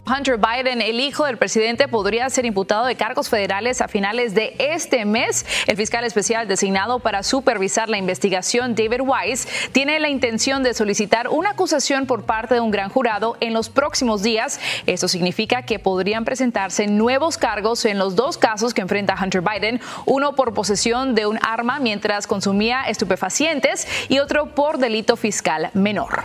Hunter 0.07 0.39
Biden, 0.39 0.83
el 0.83 1.01
hijo 1.01 1.27
del 1.27 1.39
presidente, 1.39 1.89
podría 1.89 2.29
ser 2.31 2.45
imputado 2.45 2.87
de 2.87 2.97
cargos 2.97 3.29
federales 3.29 3.81
a 3.81 3.89
finales 3.89 4.35
de 4.35 4.55
este 4.59 5.05
mes. 5.05 5.47
El 5.67 5.77
fiscal 5.77 6.05
especial 6.05 6.49
designado 6.49 6.99
para 6.99 7.23
supervisar 7.23 7.89
la 7.89 7.99
investigación, 7.99 8.75
David 8.75 9.01
Weiss, 9.03 9.49
tiene 9.73 10.01
la 10.01 10.09
intención 10.09 10.63
de 10.63 10.75
solicitar 10.75 11.29
una 11.29 11.51
acusación 11.51 12.07
por 12.07 12.25
parte 12.25 12.55
de 12.55 12.61
un 12.61 12.71
gran 12.71 12.89
jurado 12.89 13.37
en 13.41 13.53
los 13.53 13.69
próximos 13.69 14.23
días. 14.23 14.61
Esto 14.87 15.09
significa 15.09 15.63
que 15.63 15.79
podrían 15.79 16.25
presentarse 16.25 16.87
nuevos 16.87 17.39
cargos 17.39 17.85
en 17.85 17.99
los 17.99 18.17
dos 18.17 18.39
casos 18.39 18.75
que 18.75 18.83
enfrenta 18.83 19.17
Hunter 19.21 19.43
Biden, 19.43 19.81
uno 20.07 20.35
por 20.35 20.55
posesión 20.55 21.15
de 21.15 21.27
un 21.27 21.39
arma 21.43 21.79
mientras 21.79 22.27
consumía 22.27 22.83
estupefacientes 22.83 23.87
y 24.09 24.19
otro 24.19 24.55
por 24.55 24.79
delito 24.79 25.17
fiscal 25.17 25.71
menor. 25.75 26.25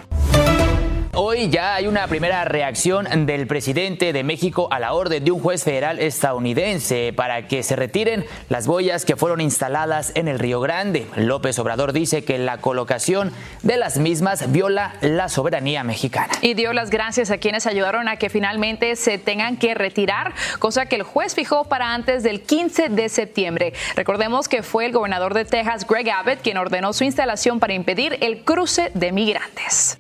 Hoy 1.18 1.48
ya 1.50 1.76
hay 1.76 1.88
una 1.88 2.08
primera 2.08 2.44
reacción 2.44 3.26
del 3.26 3.48
presidente 3.48 4.12
de 4.12 4.26
México 4.26 4.68
a 4.70 4.80
la 4.80 4.92
orden 4.92 5.24
de 5.24 5.32
un 5.32 5.40
juez 5.40 5.64
federal 5.64 6.00
estadounidense 6.00 7.14
para 7.16 7.48
que 7.48 7.64
se 7.64 7.78
retiren 7.78 8.26
las 8.50 8.68
boyas 8.68 9.06
que 9.06 9.16
fueron 9.16 9.40
instaladas 9.40 10.12
en 10.16 10.28
el 10.28 10.40
Río 10.40 10.60
Grande. 10.60 11.08
López 11.16 11.58
Obrador 11.58 11.94
dice 11.94 12.26
que 12.26 12.38
la 12.38 12.58
colocación 12.58 13.32
de 13.64 13.78
las 13.78 13.98
mismas 13.98 14.52
viola 14.52 14.96
la 15.00 15.30
soberanía 15.30 15.86
mexicana. 15.86 16.34
Y 16.42 16.54
dio 16.54 16.74
las 16.74 16.90
gracias 16.90 17.32
a 17.32 17.38
quienes 17.38 17.66
ayudaron 17.66 18.10
a 18.10 18.18
que 18.18 18.30
finalmente 18.30 18.98
se 18.98 19.18
tengan 19.18 19.56
que 19.56 19.74
retirar, 19.74 20.34
cosa 20.60 20.88
que 20.88 20.98
el 20.98 21.04
juez 21.04 21.34
fijó 21.34 21.64
para 21.64 21.94
antes 21.94 22.24
del 22.24 22.42
15 22.42 22.90
de 22.90 23.08
septiembre. 23.08 23.74
Recordemos 23.96 24.50
que 24.50 24.64
fue 24.64 24.88
el 24.88 24.92
gobernador 24.92 25.34
de 25.34 25.46
Texas, 25.46 25.88
Greg 25.88 26.10
Abbott, 26.10 26.42
quien 26.42 26.58
ordenó 26.58 26.92
su 26.92 27.06
instalación 27.06 27.62
para 27.62 27.74
impedir 27.74 28.18
el 28.20 28.44
cruce 28.44 28.92
de 28.94 29.14
migrantes. 29.14 29.98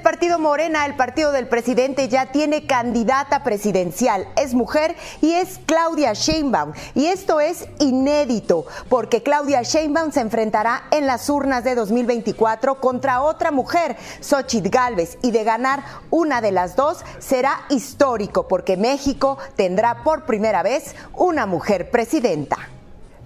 El 0.00 0.04
partido 0.04 0.38
Morena, 0.38 0.86
el 0.86 0.96
partido 0.96 1.30
del 1.30 1.46
presidente, 1.46 2.08
ya 2.08 2.32
tiene 2.32 2.64
candidata 2.64 3.44
presidencial. 3.44 4.26
Es 4.34 4.54
mujer 4.54 4.96
y 5.20 5.34
es 5.34 5.60
Claudia 5.66 6.14
Sheinbaum. 6.14 6.72
Y 6.94 7.08
esto 7.08 7.38
es 7.38 7.68
inédito, 7.80 8.64
porque 8.88 9.22
Claudia 9.22 9.60
Sheinbaum 9.60 10.10
se 10.10 10.20
enfrentará 10.20 10.84
en 10.90 11.06
las 11.06 11.28
urnas 11.28 11.64
de 11.64 11.74
2024 11.74 12.80
contra 12.80 13.20
otra 13.20 13.50
mujer, 13.50 13.98
Xochitl 14.22 14.70
Galvez. 14.70 15.18
Y 15.20 15.32
de 15.32 15.44
ganar 15.44 15.84
una 16.08 16.40
de 16.40 16.52
las 16.52 16.76
dos 16.76 17.04
será 17.18 17.60
histórico, 17.68 18.48
porque 18.48 18.78
México 18.78 19.36
tendrá 19.54 20.02
por 20.02 20.24
primera 20.24 20.62
vez 20.62 20.94
una 21.12 21.44
mujer 21.44 21.90
presidenta. 21.90 22.56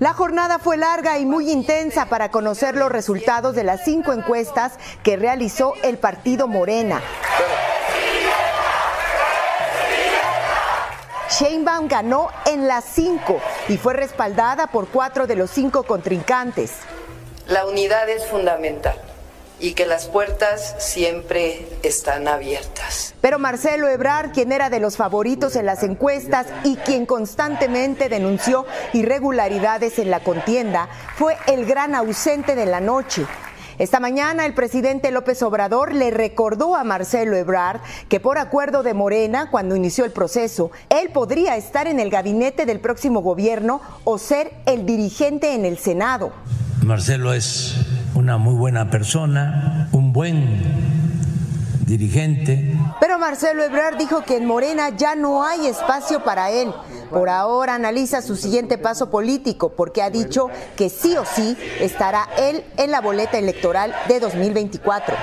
La 0.01 0.13
jornada 0.13 0.59
fue 0.59 0.77
larga 0.77 1.19
y 1.19 1.25
muy 1.25 1.51
intensa 1.53 2.07
para 2.07 2.31
conocer 2.31 2.75
los 2.75 2.91
resultados 2.91 3.55
de 3.55 3.63
las 3.63 3.85
cinco 3.85 4.13
encuestas 4.13 4.73
que 5.05 5.17
realizó 5.17 5.75
el 5.85 5.99
partido 5.99 6.49
Morena. 6.49 7.01
Sheinbaum 11.31 11.87
ganó 11.87 12.29
en 12.45 12.67
las 12.67 12.85
cinco 12.85 13.41
y 13.69 13.77
fue 13.77 13.95
respaldada 13.95 14.67
por 14.67 14.89
cuatro 14.89 15.29
de 15.29 15.37
los 15.37 15.51
cinco 15.51 15.85
contrincantes. 15.85 16.73
La 17.47 17.67
unidad 17.67 18.09
es 18.09 18.27
fundamental 18.27 19.14
y 19.65 19.73
que 19.73 19.87
las 19.87 20.09
puertas 20.09 20.75
siempre 20.79 21.67
están 21.83 22.29
abiertas. 22.29 23.15
Pero 23.23 23.39
Marcelo 23.39 23.89
Ebrard, 23.89 24.33
quien 24.33 24.53
era 24.53 24.69
de 24.69 24.79
los 24.79 24.99
favoritos 24.99 25.57
en 25.57 25.65
las 25.65 25.83
encuestas 25.83 26.47
y 26.65 26.77
quien 26.77 27.07
constantemente 27.07 28.11
denunció 28.11 28.67
irregularidades 28.93 29.99
en 29.99 30.11
la 30.11 30.21
contienda, 30.21 30.91
fue 31.17 31.39
el 31.47 31.65
gran 31.65 31.95
ausente 31.95 32.55
de 32.55 32.67
la 32.67 32.81
noche. 32.81 33.25
Esta 33.79 34.01
mañana 34.01 34.45
el 34.45 34.53
presidente 34.53 35.11
López 35.11 35.43
Obrador 35.43 35.95
le 35.95 36.11
recordó 36.11 36.77
a 36.77 36.85
Marcelo 36.85 37.35
Ebrard 37.35 37.81
que 38.11 38.21
por 38.21 38.37
acuerdo 38.37 38.83
de 38.83 38.93
Morena, 38.93 39.51
cuando 39.51 39.77
inició 39.77 40.05
el 40.05 40.13
proceso, 40.13 40.73
él 40.91 41.09
podría 41.09 41.57
estar 41.57 41.87
en 41.87 42.01
el 42.01 42.11
gabinete 42.11 42.67
del 42.67 42.81
próximo 42.81 43.23
gobierno 43.23 43.81
o 44.05 44.19
ser 44.19 44.53
el 44.67 44.85
dirigente 44.85 45.55
en 45.55 45.65
el 45.65 45.79
Senado. 45.79 46.33
Marcelo 46.85 47.33
es 47.33 47.77
una 48.15 48.39
muy 48.39 48.55
buena 48.55 48.91
persona, 48.91 49.89
un 49.93 50.13
buen 50.13 50.63
dirigente. 51.87 52.77
Pero 53.01 53.19
Marcelo 53.19 53.63
Ebrard 53.63 53.97
dijo 53.99 54.25
que 54.25 54.37
en 54.37 54.47
Morena 54.47 54.91
ya 54.91 55.15
no 55.15 55.45
hay 55.45 55.67
espacio 55.67 56.23
para 56.25 56.51
él. 56.51 56.73
Por 57.11 57.29
ahora 57.29 57.75
analiza 57.75 58.23
su 58.23 58.37
siguiente 58.37 58.79
paso 58.79 59.11
político 59.11 59.71
porque 59.71 60.03
ha 60.03 60.11
dicho 60.11 60.49
que 60.77 60.89
sí 60.89 61.17
o 61.17 61.25
sí 61.25 61.57
estará 61.81 62.29
él 62.39 62.65
en 62.77 62.91
la 62.91 63.01
boleta 63.01 63.39
electoral 63.39 63.95
de 64.09 64.21
2024. 64.21 65.15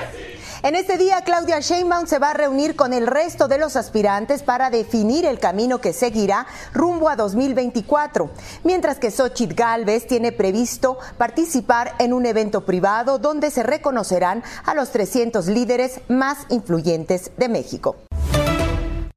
En 0.63 0.75
este 0.75 0.99
día, 0.99 1.21
Claudia 1.25 1.59
Sheinbaum 1.59 2.05
se 2.05 2.19
va 2.19 2.29
a 2.29 2.33
reunir 2.35 2.75
con 2.75 2.93
el 2.93 3.07
resto 3.07 3.47
de 3.47 3.57
los 3.57 3.75
aspirantes 3.75 4.43
para 4.43 4.69
definir 4.69 5.25
el 5.25 5.39
camino 5.39 5.81
que 5.81 5.91
seguirá 5.91 6.45
rumbo 6.71 7.09
a 7.09 7.15
2024, 7.15 8.29
mientras 8.63 8.99
que 8.99 9.09
Xochitl 9.09 9.55
Galvez 9.55 10.05
tiene 10.05 10.31
previsto 10.31 10.99
participar 11.17 11.93
en 11.97 12.13
un 12.13 12.27
evento 12.27 12.63
privado 12.63 13.17
donde 13.17 13.49
se 13.49 13.63
reconocerán 13.63 14.43
a 14.63 14.75
los 14.75 14.91
300 14.91 15.47
líderes 15.47 16.01
más 16.09 16.45
influyentes 16.49 17.31
de 17.37 17.49
México. 17.49 17.95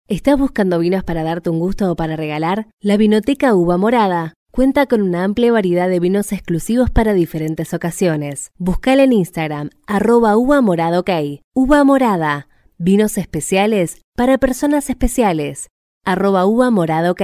¿Estás 0.08 0.38
buscando 0.38 0.78
vinos 0.78 1.04
para 1.04 1.24
darte 1.24 1.50
un 1.50 1.58
gusto 1.58 1.92
o 1.92 1.94
para 1.94 2.16
regalar? 2.16 2.68
La 2.80 2.96
Vinoteca 2.96 3.54
Uva 3.54 3.76
Morada 3.76 4.32
Cuenta 4.54 4.86
con 4.86 5.02
una 5.02 5.24
amplia 5.24 5.50
variedad 5.50 5.88
de 5.88 5.98
vinos 5.98 6.30
exclusivos 6.30 6.88
para 6.88 7.12
diferentes 7.12 7.74
ocasiones. 7.74 8.52
Buscala 8.56 9.02
en 9.02 9.12
Instagram, 9.12 9.70
arroba 9.88 10.36
uva 10.36 10.60
morada 10.60 11.00
ok. 11.00 11.10
Uva 11.56 11.82
morada, 11.82 12.46
vinos 12.78 13.18
especiales 13.18 14.02
para 14.14 14.38
personas 14.38 14.90
especiales, 14.90 15.70
arroba 16.04 16.46
uva 16.46 16.70
morada 16.70 17.10
ok. 17.10 17.22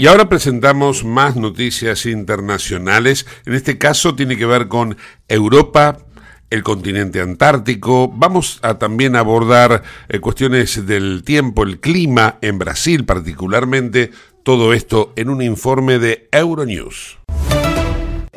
Y 0.00 0.06
ahora 0.06 0.28
presentamos 0.28 1.04
más 1.04 1.34
noticias 1.34 2.06
internacionales. 2.06 3.26
En 3.46 3.54
este 3.54 3.78
caso 3.78 4.14
tiene 4.14 4.36
que 4.36 4.46
ver 4.46 4.68
con 4.68 4.96
Europa, 5.26 5.98
el 6.50 6.62
continente 6.62 7.20
antártico. 7.20 8.08
Vamos 8.08 8.58
a 8.62 8.78
también 8.78 9.16
abordar 9.16 9.82
eh, 10.08 10.20
cuestiones 10.20 10.86
del 10.86 11.22
tiempo, 11.24 11.62
el 11.62 11.80
clima 11.80 12.38
en 12.40 12.58
Brasil 12.58 13.04
particularmente. 13.04 14.10
Todo 14.42 14.72
esto 14.72 15.12
en 15.16 15.28
un 15.28 15.42
informe 15.42 15.98
de 15.98 16.28
Euronews. 16.32 17.18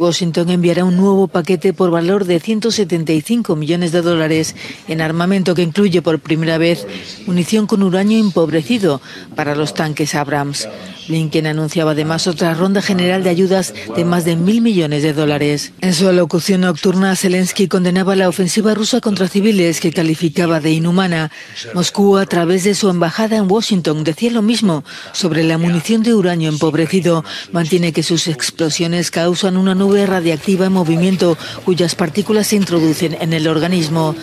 Washington 0.02 0.50
enviará 0.50 0.84
un 0.84 0.98
nuevo 0.98 1.28
paquete 1.28 1.74
por 1.74 1.92
valor 1.92 2.26
de 2.26 2.40
175 2.40 3.56
millones 3.56 3.92
de 3.92 4.02
dólares 4.02 4.56
en 4.88 5.00
armamento 5.00 5.54
que 5.54 5.62
incluye 5.62 6.02
por 6.02 6.20
primera 6.20 6.58
vez 6.58 6.88
munición 7.28 7.68
con 7.68 7.84
uranio 7.84 8.18
empobrecido 8.18 9.00
para 9.36 9.56
los 9.56 9.76
tanques 9.76 10.16
Abrams. 10.16 10.68
Blinken 11.12 11.46
anunciaba 11.46 11.92
además 11.92 12.26
otra 12.26 12.54
ronda 12.54 12.82
general 12.82 13.22
de 13.22 13.30
ayudas 13.30 13.74
de 13.98 14.06
más 14.06 14.24
de 14.24 14.38
mil 14.38 14.62
millones 14.62 15.04
de 15.04 15.12
dólares. 15.12 15.74
En 15.82 15.94
su 15.94 16.08
alocución 16.08 16.62
nocturna, 16.62 17.18
Zelensky 17.18 17.68
condenaba 17.68 18.16
la 18.16 18.30
ofensiva 18.30 18.74
rusa 18.74 19.02
contra 19.02 19.28
civiles 19.28 19.82
que 19.82 19.92
calificaba 19.92 20.62
de 20.62 20.72
inhumana. 20.72 21.30
Moscú, 21.74 22.18
a 22.18 22.26
través 22.26 22.64
de 22.64 22.76
su 22.76 22.90
embajada 22.90 23.36
en 23.36 23.52
Washington, 23.52 24.06
decía 24.06 24.32
lo 24.32 24.42
mismo 24.42 24.86
sobre 25.12 25.44
la 25.44 25.58
munición 25.58 26.02
de 26.02 26.14
uranio 26.14 26.48
empobrecido. 26.48 27.26
Mantiene 27.52 27.92
que 27.92 28.04
sus 28.04 28.30
explosiones 28.30 29.12
causan 29.12 29.58
una 29.58 29.76
nube 29.76 30.06
radiactiva 30.06 30.68
en 30.68 30.72
movimiento 30.72 31.38
cuyas 31.66 31.94
partículas 31.94 32.48
se 32.48 32.56
introducen 32.56 33.18
en 33.20 33.34
el 33.34 33.50
organismo. 33.50 34.16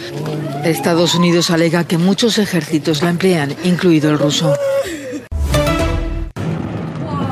Estados 0.64 1.14
Unidos 1.14 1.50
alega 1.50 1.84
que 1.84 1.98
muchos 1.98 2.38
ejércitos 2.38 3.02
la 3.02 3.10
emplean, 3.10 3.54
incluido 3.62 4.10
el 4.10 4.18
ruso. 4.18 4.54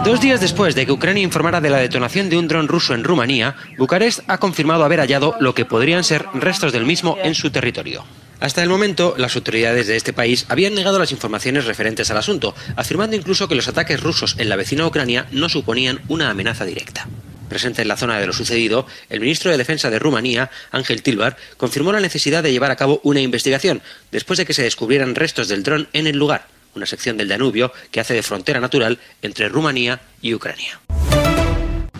Dos 0.06 0.20
días 0.20 0.40
después 0.40 0.76
de 0.76 0.86
que 0.86 0.92
Ucrania 0.92 1.24
informara 1.24 1.60
de 1.60 1.68
la 1.68 1.78
detonación 1.78 2.30
de 2.30 2.38
un 2.38 2.46
dron 2.46 2.68
ruso 2.68 2.94
en 2.94 3.02
Rumanía, 3.02 3.56
Bucarest 3.76 4.20
ha 4.28 4.38
confirmado 4.38 4.84
haber 4.84 5.00
hallado 5.00 5.34
lo 5.40 5.52
que 5.52 5.64
podrían 5.64 6.04
ser 6.04 6.24
restos 6.32 6.72
del 6.72 6.86
mismo 6.86 7.18
en 7.24 7.34
su 7.34 7.50
territorio. 7.50 8.04
Hasta 8.38 8.62
el 8.62 8.68
momento, 8.68 9.16
las 9.18 9.34
autoridades 9.34 9.88
de 9.88 9.96
este 9.96 10.12
país 10.12 10.46
habían 10.48 10.76
negado 10.76 11.00
las 11.00 11.10
informaciones 11.10 11.64
referentes 11.64 12.08
al 12.12 12.18
asunto, 12.18 12.54
afirmando 12.76 13.16
incluso 13.16 13.48
que 13.48 13.56
los 13.56 13.66
ataques 13.66 14.00
rusos 14.00 14.36
en 14.38 14.48
la 14.48 14.54
vecina 14.54 14.86
Ucrania 14.86 15.26
no 15.32 15.48
suponían 15.48 16.00
una 16.06 16.30
amenaza 16.30 16.64
directa. 16.64 17.08
Presente 17.48 17.82
en 17.82 17.88
la 17.88 17.96
zona 17.96 18.20
de 18.20 18.28
lo 18.28 18.32
sucedido, 18.32 18.86
el 19.10 19.18
ministro 19.18 19.50
de 19.50 19.58
Defensa 19.58 19.90
de 19.90 19.98
Rumanía, 19.98 20.52
Ángel 20.70 21.02
Tilbar, 21.02 21.36
confirmó 21.56 21.90
la 21.90 21.98
necesidad 21.98 22.44
de 22.44 22.52
llevar 22.52 22.70
a 22.70 22.76
cabo 22.76 23.00
una 23.02 23.22
investigación 23.22 23.82
después 24.12 24.36
de 24.36 24.46
que 24.46 24.54
se 24.54 24.62
descubrieran 24.62 25.16
restos 25.16 25.48
del 25.48 25.64
dron 25.64 25.88
en 25.92 26.06
el 26.06 26.16
lugar 26.16 26.46
una 26.76 26.86
sección 26.86 27.16
del 27.16 27.28
Danubio 27.28 27.72
que 27.90 28.00
hace 28.00 28.14
de 28.14 28.22
frontera 28.22 28.60
natural 28.60 28.98
entre 29.22 29.48
Rumanía 29.48 30.00
y 30.20 30.34
Ucrania. 30.34 30.80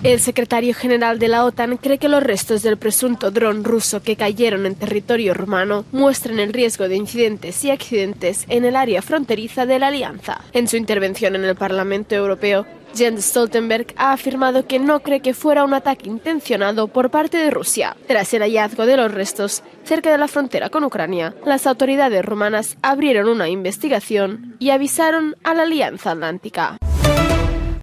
El 0.03 0.21
secretario 0.21 0.73
general 0.73 1.19
de 1.19 1.27
la 1.27 1.45
OTAN 1.45 1.79
cree 1.79 1.99
que 1.99 2.09
los 2.09 2.23
restos 2.23 2.63
del 2.63 2.77
presunto 2.77 3.33
dron 3.33 3.65
ruso 3.65 4.03
que 4.03 4.15
cayeron 4.15 4.65
en 4.65 4.77
territorio 4.77 5.35
rumano 5.35 5.85
muestran 5.91 6.39
el 6.39 6.53
riesgo 6.53 6.89
de 6.89 6.95
incidentes 6.95 7.65
y 7.65 7.71
accidentes 7.71 8.45
en 8.49 8.65
el 8.65 8.77
área 8.77 9.03
fronteriza 9.03 9.67
de 9.67 9.79
la 9.81 9.89
alianza. 9.89 10.43
En 10.53 10.69
su 10.69 10.77
intervención 10.77 11.35
en 11.35 11.45
el 11.45 11.57
Parlamento 11.57 12.15
Europeo, 12.15 12.67
Jens 12.97 13.27
Stoltenberg 13.27 13.89
ha 13.97 14.13
afirmado 14.13 14.67
que 14.67 14.79
no 14.79 15.01
cree 15.01 15.21
que 15.21 15.35
fuera 15.35 15.65
un 15.65 15.75
ataque 15.75 16.09
intencionado 16.09 16.89
por 16.89 17.11
parte 17.11 17.37
de 17.37 17.51
Rusia. 17.51 17.95
Tras 18.09 18.33
el 18.33 18.43
hallazgo 18.43 18.87
de 18.87 18.97
los 18.97 19.13
restos 19.13 19.63
cerca 19.85 20.11
de 20.11 20.19
la 20.19 20.29
frontera 20.29 20.71
con 20.71 20.83
Ucrania, 20.83 21.35
las 21.45 21.67
autoridades 21.67 22.25
rumanas 22.25 22.79
abrieron 22.81 23.29
una 23.29 23.51
investigación 23.51 24.57
y 24.59 24.71
avisaron 24.71 25.37
a 25.45 25.53
la 25.53 25.65
Alianza 25.65 26.13
Atlántica. 26.13 26.79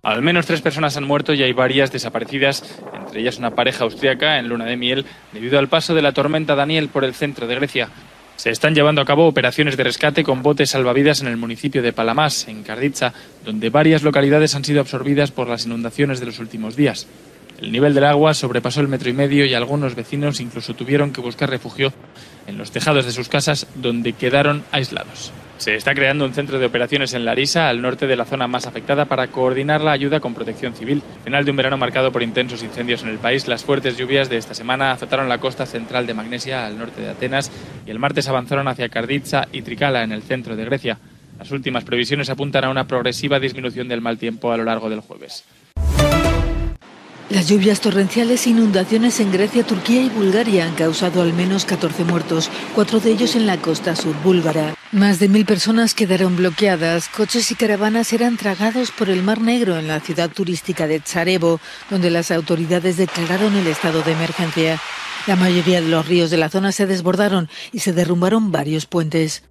Al 0.02 0.22
menos 0.22 0.48
tres 0.48 0.62
personas 0.62 0.98
han 0.98 1.06
muerto 1.06 1.34
y 1.34 1.44
hay 1.44 1.54
varias 1.54 1.92
desaparecidas, 1.92 2.82
entre 2.94 3.22
ellas 3.22 3.38
una 3.38 3.52
pareja 3.52 3.84
austríaca 3.84 4.40
en 4.40 4.50
luna 4.50 4.66
de 4.66 4.76
miel, 4.76 5.06
debido 5.32 5.60
al 5.60 5.70
paso 5.70 5.94
de 5.94 6.02
la 6.02 6.12
tormenta 6.12 6.56
Daniel 6.56 6.90
por 6.90 7.06
el 7.06 7.14
centro 7.14 7.48
de 7.48 7.56
Grecia. 7.56 7.90
Se 8.36 8.50
están 8.50 8.76
llevando 8.76 9.02
a 9.02 9.06
cabo 9.06 9.28
operaciones 9.28 9.78
de 9.78 9.84
rescate 9.84 10.24
con 10.24 10.42
botes 10.44 10.72
salvavidas 10.72 11.22
en 11.22 11.28
el 11.28 11.38
municipio 11.38 11.82
de 11.82 11.94
Palamás, 11.94 12.48
en 12.48 12.64
Karditsa, 12.64 13.14
donde 13.46 13.70
varias 13.70 14.04
localidades 14.04 14.56
han 14.56 14.66
sido 14.66 14.82
absorbidas 14.82 15.32
por 15.32 15.48
las 15.48 15.66
inundaciones 15.66 16.20
de 16.20 16.26
los 16.26 16.40
últimos 16.40 16.76
días. 16.76 17.08
El 17.62 17.72
nivel 17.72 17.94
del 17.94 18.04
agua 18.04 18.34
sobrepasó 18.34 18.82
el 18.82 18.88
metro 18.88 19.10
y 19.10 19.14
medio 19.14 19.46
y 19.46 19.54
algunos 19.54 19.96
vecinos 19.96 20.42
incluso 20.42 20.74
tuvieron 20.74 21.14
que 21.14 21.22
buscar 21.22 21.50
refugio 21.50 21.94
en 22.48 22.58
los 22.58 22.72
tejados 22.72 23.06
de 23.06 23.12
sus 23.12 23.30
casas, 23.30 23.68
donde 23.76 24.14
quedaron 24.14 24.64
aislados. 24.72 25.32
Se 25.58 25.76
está 25.76 25.94
creando 25.94 26.26
un 26.26 26.34
centro 26.34 26.60
de 26.60 26.66
operaciones 26.66 27.14
en 27.14 27.24
Larisa, 27.24 27.70
al 27.70 27.82
norte 27.82 28.06
de 28.06 28.16
la 28.16 28.26
zona 28.26 28.48
más 28.48 28.68
afectada, 28.68 29.06
para 29.06 29.28
coordinar 29.28 29.82
la 29.82 29.92
ayuda 29.92 30.20
con 30.20 30.34
protección 30.34 30.76
civil. 30.76 31.02
Final 31.24 31.46
de 31.46 31.52
un 31.52 31.58
verano 31.58 31.78
marcado 31.78 32.12
por 32.12 32.24
intensos 32.24 32.64
incendios 32.64 33.04
en 33.04 33.10
el 33.10 33.18
país, 33.18 33.48
las 33.48 33.64
fuertes 33.64 33.98
lluvias 33.98 34.30
de 34.30 34.38
esta 34.38 34.56
semana 34.56 34.92
azotaron 34.92 35.30
la 35.30 35.38
costa 35.38 35.66
central 35.66 36.06
de 36.06 36.16
Magnesia, 36.16 36.66
al 36.66 36.78
norte 36.78 37.02
de 37.02 37.12
Atenas, 37.12 37.52
y 37.86 37.92
el 37.92 38.00
martes 38.00 38.28
avanzaron 38.28 38.68
hacia 38.68 38.90
Karditsa 38.90 39.48
y 39.54 39.62
Trikala, 39.62 40.04
en 40.04 40.12
el 40.12 40.24
centro 40.24 40.56
de 40.56 40.66
Grecia. 40.66 40.98
Las 41.40 41.52
últimas 41.52 41.84
previsiones 41.84 42.30
apuntan 42.30 42.66
a 42.66 42.70
una 42.70 42.88
progresiva 42.88 43.40
disminución 43.40 43.88
del 43.88 44.02
mal 44.02 44.18
tiempo 44.18 44.52
a 44.52 44.58
lo 44.58 44.66
largo 44.66 44.90
del 44.90 45.00
jueves. 45.00 45.46
Las 47.34 47.48
lluvias 47.48 47.82
torrenciales 47.82 48.46
e 48.46 48.52
inundaciones 48.52 49.20
en 49.20 49.32
Grecia, 49.32 49.66
Turquía 49.66 50.04
y 50.04 50.10
Bulgaria 50.10 50.66
han 50.66 50.76
causado 50.76 51.24
al 51.24 51.34
menos 51.34 51.66
14 51.66 52.04
muertos, 52.04 52.52
cuatro 52.76 53.00
de 53.00 53.10
ellos 53.10 53.36
en 53.36 53.48
la 53.48 53.58
costa 53.58 53.96
sur 53.96 54.16
búlgara. 54.24 54.76
Más 54.92 55.18
de 55.18 55.30
mil 55.30 55.44
personas 55.44 55.96
quedaron 55.96 56.36
bloqueadas, 56.36 57.10
coches 57.10 57.50
y 57.50 57.56
caravanas 57.56 58.14
eran 58.14 58.38
tragados 58.38 58.92
por 58.92 59.10
el 59.10 59.24
Mar 59.24 59.42
Negro 59.42 59.80
en 59.80 59.88
la 59.88 60.00
ciudad 60.00 60.30
turística 60.30 60.86
de 60.86 61.00
Tsarevo, 61.00 61.60
donde 61.90 62.12
las 62.12 62.30
autoridades 62.30 62.98
declararon 62.98 63.56
el 63.56 63.66
estado 63.66 64.04
de 64.04 64.12
emergencia. 64.12 64.80
La 65.26 65.36
mayoría 65.36 65.82
de 65.82 65.88
los 65.88 66.08
ríos 66.08 66.30
de 66.30 66.38
la 66.38 66.50
zona 66.50 66.72
se 66.72 66.86
desbordaron 66.86 67.50
y 67.72 67.80
se 67.80 67.94
derrumbaron 67.94 68.52
varios 68.52 68.86
puentes. 68.86 69.42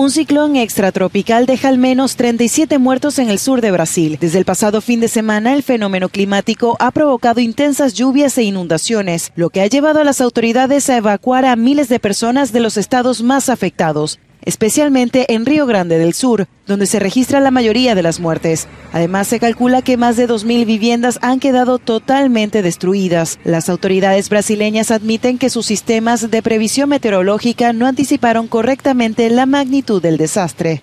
Un 0.00 0.10
ciclón 0.10 0.56
extratropical 0.56 1.44
deja 1.44 1.68
al 1.68 1.76
menos 1.76 2.16
37 2.16 2.78
muertos 2.78 3.18
en 3.18 3.28
el 3.28 3.38
sur 3.38 3.60
de 3.60 3.70
Brasil. 3.70 4.16
Desde 4.18 4.38
el 4.38 4.46
pasado 4.46 4.80
fin 4.80 4.98
de 4.98 5.08
semana, 5.08 5.52
el 5.52 5.62
fenómeno 5.62 6.08
climático 6.08 6.78
ha 6.80 6.90
provocado 6.90 7.38
intensas 7.38 7.92
lluvias 7.92 8.38
e 8.38 8.44
inundaciones, 8.44 9.30
lo 9.36 9.50
que 9.50 9.60
ha 9.60 9.66
llevado 9.66 10.00
a 10.00 10.04
las 10.04 10.22
autoridades 10.22 10.88
a 10.88 10.96
evacuar 10.96 11.44
a 11.44 11.54
miles 11.54 11.90
de 11.90 12.00
personas 12.00 12.50
de 12.50 12.60
los 12.60 12.78
estados 12.78 13.20
más 13.20 13.50
afectados 13.50 14.18
especialmente 14.44 15.32
en 15.34 15.46
Río 15.46 15.66
Grande 15.66 15.98
del 15.98 16.14
Sur, 16.14 16.46
donde 16.66 16.86
se 16.86 16.98
registra 16.98 17.40
la 17.40 17.50
mayoría 17.50 17.94
de 17.94 18.02
las 18.02 18.20
muertes. 18.20 18.68
Además, 18.92 19.28
se 19.28 19.40
calcula 19.40 19.82
que 19.82 19.96
más 19.96 20.16
de 20.16 20.28
2.000 20.28 20.66
viviendas 20.66 21.18
han 21.22 21.40
quedado 21.40 21.78
totalmente 21.78 22.62
destruidas. 22.62 23.38
Las 23.44 23.68
autoridades 23.68 24.28
brasileñas 24.28 24.90
admiten 24.90 25.38
que 25.38 25.50
sus 25.50 25.66
sistemas 25.66 26.30
de 26.30 26.42
previsión 26.42 26.88
meteorológica 26.88 27.72
no 27.72 27.86
anticiparon 27.86 28.48
correctamente 28.48 29.28
la 29.30 29.46
magnitud 29.46 30.00
del 30.02 30.16
desastre. 30.16 30.82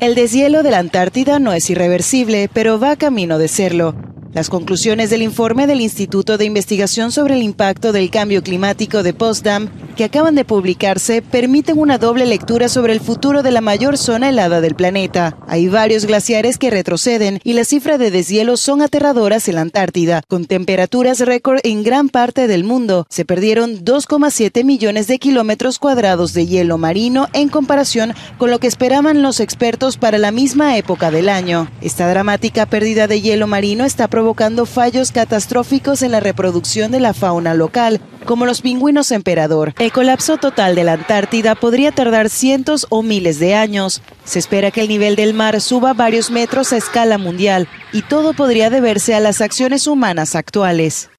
El 0.00 0.14
deshielo 0.14 0.62
de 0.62 0.70
la 0.70 0.78
Antártida 0.78 1.40
no 1.40 1.52
es 1.52 1.68
irreversible, 1.70 2.48
pero 2.52 2.78
va 2.78 2.94
camino 2.94 3.36
de 3.36 3.48
serlo. 3.48 3.96
Las 4.38 4.50
conclusiones 4.50 5.10
del 5.10 5.22
informe 5.22 5.66
del 5.66 5.80
Instituto 5.80 6.38
de 6.38 6.44
Investigación 6.44 7.10
sobre 7.10 7.34
el 7.34 7.42
Impacto 7.42 7.90
del 7.90 8.08
Cambio 8.08 8.40
Climático 8.40 9.02
de 9.02 9.12
Potsdam, 9.12 9.68
que 9.96 10.04
acaban 10.04 10.36
de 10.36 10.44
publicarse, 10.44 11.22
permiten 11.22 11.76
una 11.76 11.98
doble 11.98 12.24
lectura 12.24 12.68
sobre 12.68 12.92
el 12.92 13.00
futuro 13.00 13.42
de 13.42 13.50
la 13.50 13.60
mayor 13.60 13.98
zona 13.98 14.28
helada 14.28 14.60
del 14.60 14.76
planeta. 14.76 15.36
Hay 15.48 15.66
varios 15.66 16.04
glaciares 16.04 16.56
que 16.56 16.70
retroceden 16.70 17.40
y 17.42 17.54
las 17.54 17.66
cifras 17.66 17.98
de 17.98 18.12
deshielo 18.12 18.56
son 18.56 18.80
aterradoras 18.80 19.48
en 19.48 19.56
la 19.56 19.62
Antártida, 19.62 20.22
con 20.28 20.44
temperaturas 20.44 21.18
récord 21.18 21.58
en 21.64 21.82
gran 21.82 22.08
parte 22.08 22.46
del 22.46 22.62
mundo. 22.62 23.08
Se 23.10 23.24
perdieron 23.24 23.84
2,7 23.84 24.62
millones 24.62 25.08
de 25.08 25.18
kilómetros 25.18 25.80
cuadrados 25.80 26.32
de 26.32 26.46
hielo 26.46 26.78
marino 26.78 27.26
en 27.32 27.48
comparación 27.48 28.14
con 28.38 28.52
lo 28.52 28.60
que 28.60 28.68
esperaban 28.68 29.20
los 29.20 29.40
expertos 29.40 29.96
para 29.96 30.18
la 30.18 30.30
misma 30.30 30.76
época 30.76 31.10
del 31.10 31.28
año. 31.28 31.68
Esta 31.80 32.08
dramática 32.08 32.66
pérdida 32.66 33.08
de 33.08 33.20
hielo 33.20 33.48
marino 33.48 33.84
está 33.84 34.06
provocando 34.06 34.27
fallos 34.66 35.12
catastróficos 35.12 36.02
en 36.02 36.12
la 36.12 36.20
reproducción 36.20 36.90
de 36.90 37.00
la 37.00 37.14
fauna 37.14 37.54
local, 37.54 38.00
como 38.24 38.46
los 38.46 38.60
pingüinos 38.60 39.10
emperador. 39.10 39.74
El 39.78 39.92
colapso 39.92 40.36
total 40.36 40.74
de 40.74 40.84
la 40.84 40.94
Antártida 40.94 41.54
podría 41.54 41.92
tardar 41.92 42.28
cientos 42.28 42.86
o 42.90 43.02
miles 43.02 43.38
de 43.38 43.54
años. 43.54 44.02
Se 44.24 44.38
espera 44.38 44.70
que 44.70 44.82
el 44.82 44.88
nivel 44.88 45.16
del 45.16 45.34
mar 45.34 45.60
suba 45.60 45.94
varios 45.94 46.30
metros 46.30 46.72
a 46.72 46.76
escala 46.76 47.18
mundial, 47.18 47.68
y 47.92 48.02
todo 48.02 48.34
podría 48.34 48.70
deberse 48.70 49.14
a 49.14 49.20
las 49.20 49.40
acciones 49.40 49.86
humanas 49.86 50.34
actuales. 50.34 51.10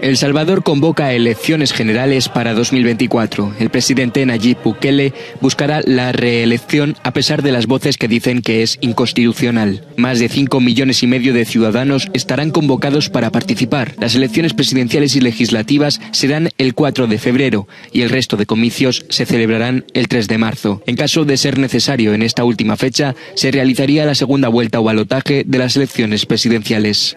El 0.00 0.16
Salvador 0.16 0.62
convoca 0.62 1.12
elecciones 1.12 1.72
generales 1.72 2.28
para 2.28 2.54
2024. 2.54 3.54
El 3.58 3.68
presidente 3.70 4.24
Nayib 4.24 4.58
Bukele 4.62 5.12
buscará 5.40 5.80
la 5.84 6.12
reelección 6.12 6.96
a 7.02 7.12
pesar 7.12 7.42
de 7.42 7.50
las 7.50 7.66
voces 7.66 7.96
que 7.96 8.06
dicen 8.06 8.40
que 8.40 8.62
es 8.62 8.78
inconstitucional. 8.80 9.84
Más 9.96 10.20
de 10.20 10.28
5 10.28 10.60
millones 10.60 11.02
y 11.02 11.08
medio 11.08 11.34
de 11.34 11.44
ciudadanos 11.44 12.08
estarán 12.12 12.52
convocados 12.52 13.10
para 13.10 13.30
participar. 13.30 13.94
Las 13.98 14.14
elecciones 14.14 14.54
presidenciales 14.54 15.16
y 15.16 15.20
legislativas 15.20 16.00
serán 16.12 16.50
el 16.58 16.74
4 16.74 17.08
de 17.08 17.18
febrero 17.18 17.66
y 17.92 18.02
el 18.02 18.10
resto 18.10 18.36
de 18.36 18.46
comicios 18.46 19.04
se 19.08 19.26
celebrarán 19.26 19.84
el 19.94 20.06
3 20.06 20.28
de 20.28 20.38
marzo. 20.38 20.80
En 20.86 20.94
caso 20.94 21.24
de 21.24 21.36
ser 21.36 21.58
necesario 21.58 22.14
en 22.14 22.22
esta 22.22 22.44
última 22.44 22.76
fecha, 22.76 23.16
se 23.34 23.50
realizaría 23.50 24.06
la 24.06 24.14
segunda 24.14 24.48
vuelta 24.48 24.78
o 24.78 24.84
balotaje 24.84 25.42
de 25.44 25.58
las 25.58 25.74
elecciones 25.74 26.24
presidenciales. 26.24 27.16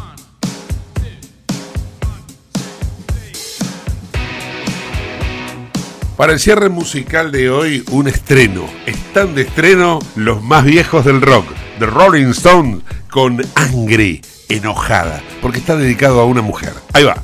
Para 6.21 6.33
el 6.33 6.39
cierre 6.39 6.69
musical 6.69 7.31
de 7.31 7.49
hoy, 7.49 7.83
un 7.89 8.07
estreno. 8.07 8.69
Están 8.85 9.33
de 9.33 9.41
estreno 9.41 9.97
los 10.15 10.43
más 10.43 10.63
viejos 10.63 11.03
del 11.03 11.19
rock, 11.19 11.47
The 11.79 11.87
Rolling 11.87 12.27
Stones, 12.27 12.83
con 13.09 13.41
Angry, 13.55 14.21
enojada, 14.47 15.23
porque 15.41 15.57
está 15.57 15.75
dedicado 15.75 16.21
a 16.21 16.25
una 16.25 16.43
mujer. 16.43 16.73
Ahí 16.93 17.05
va. 17.05 17.15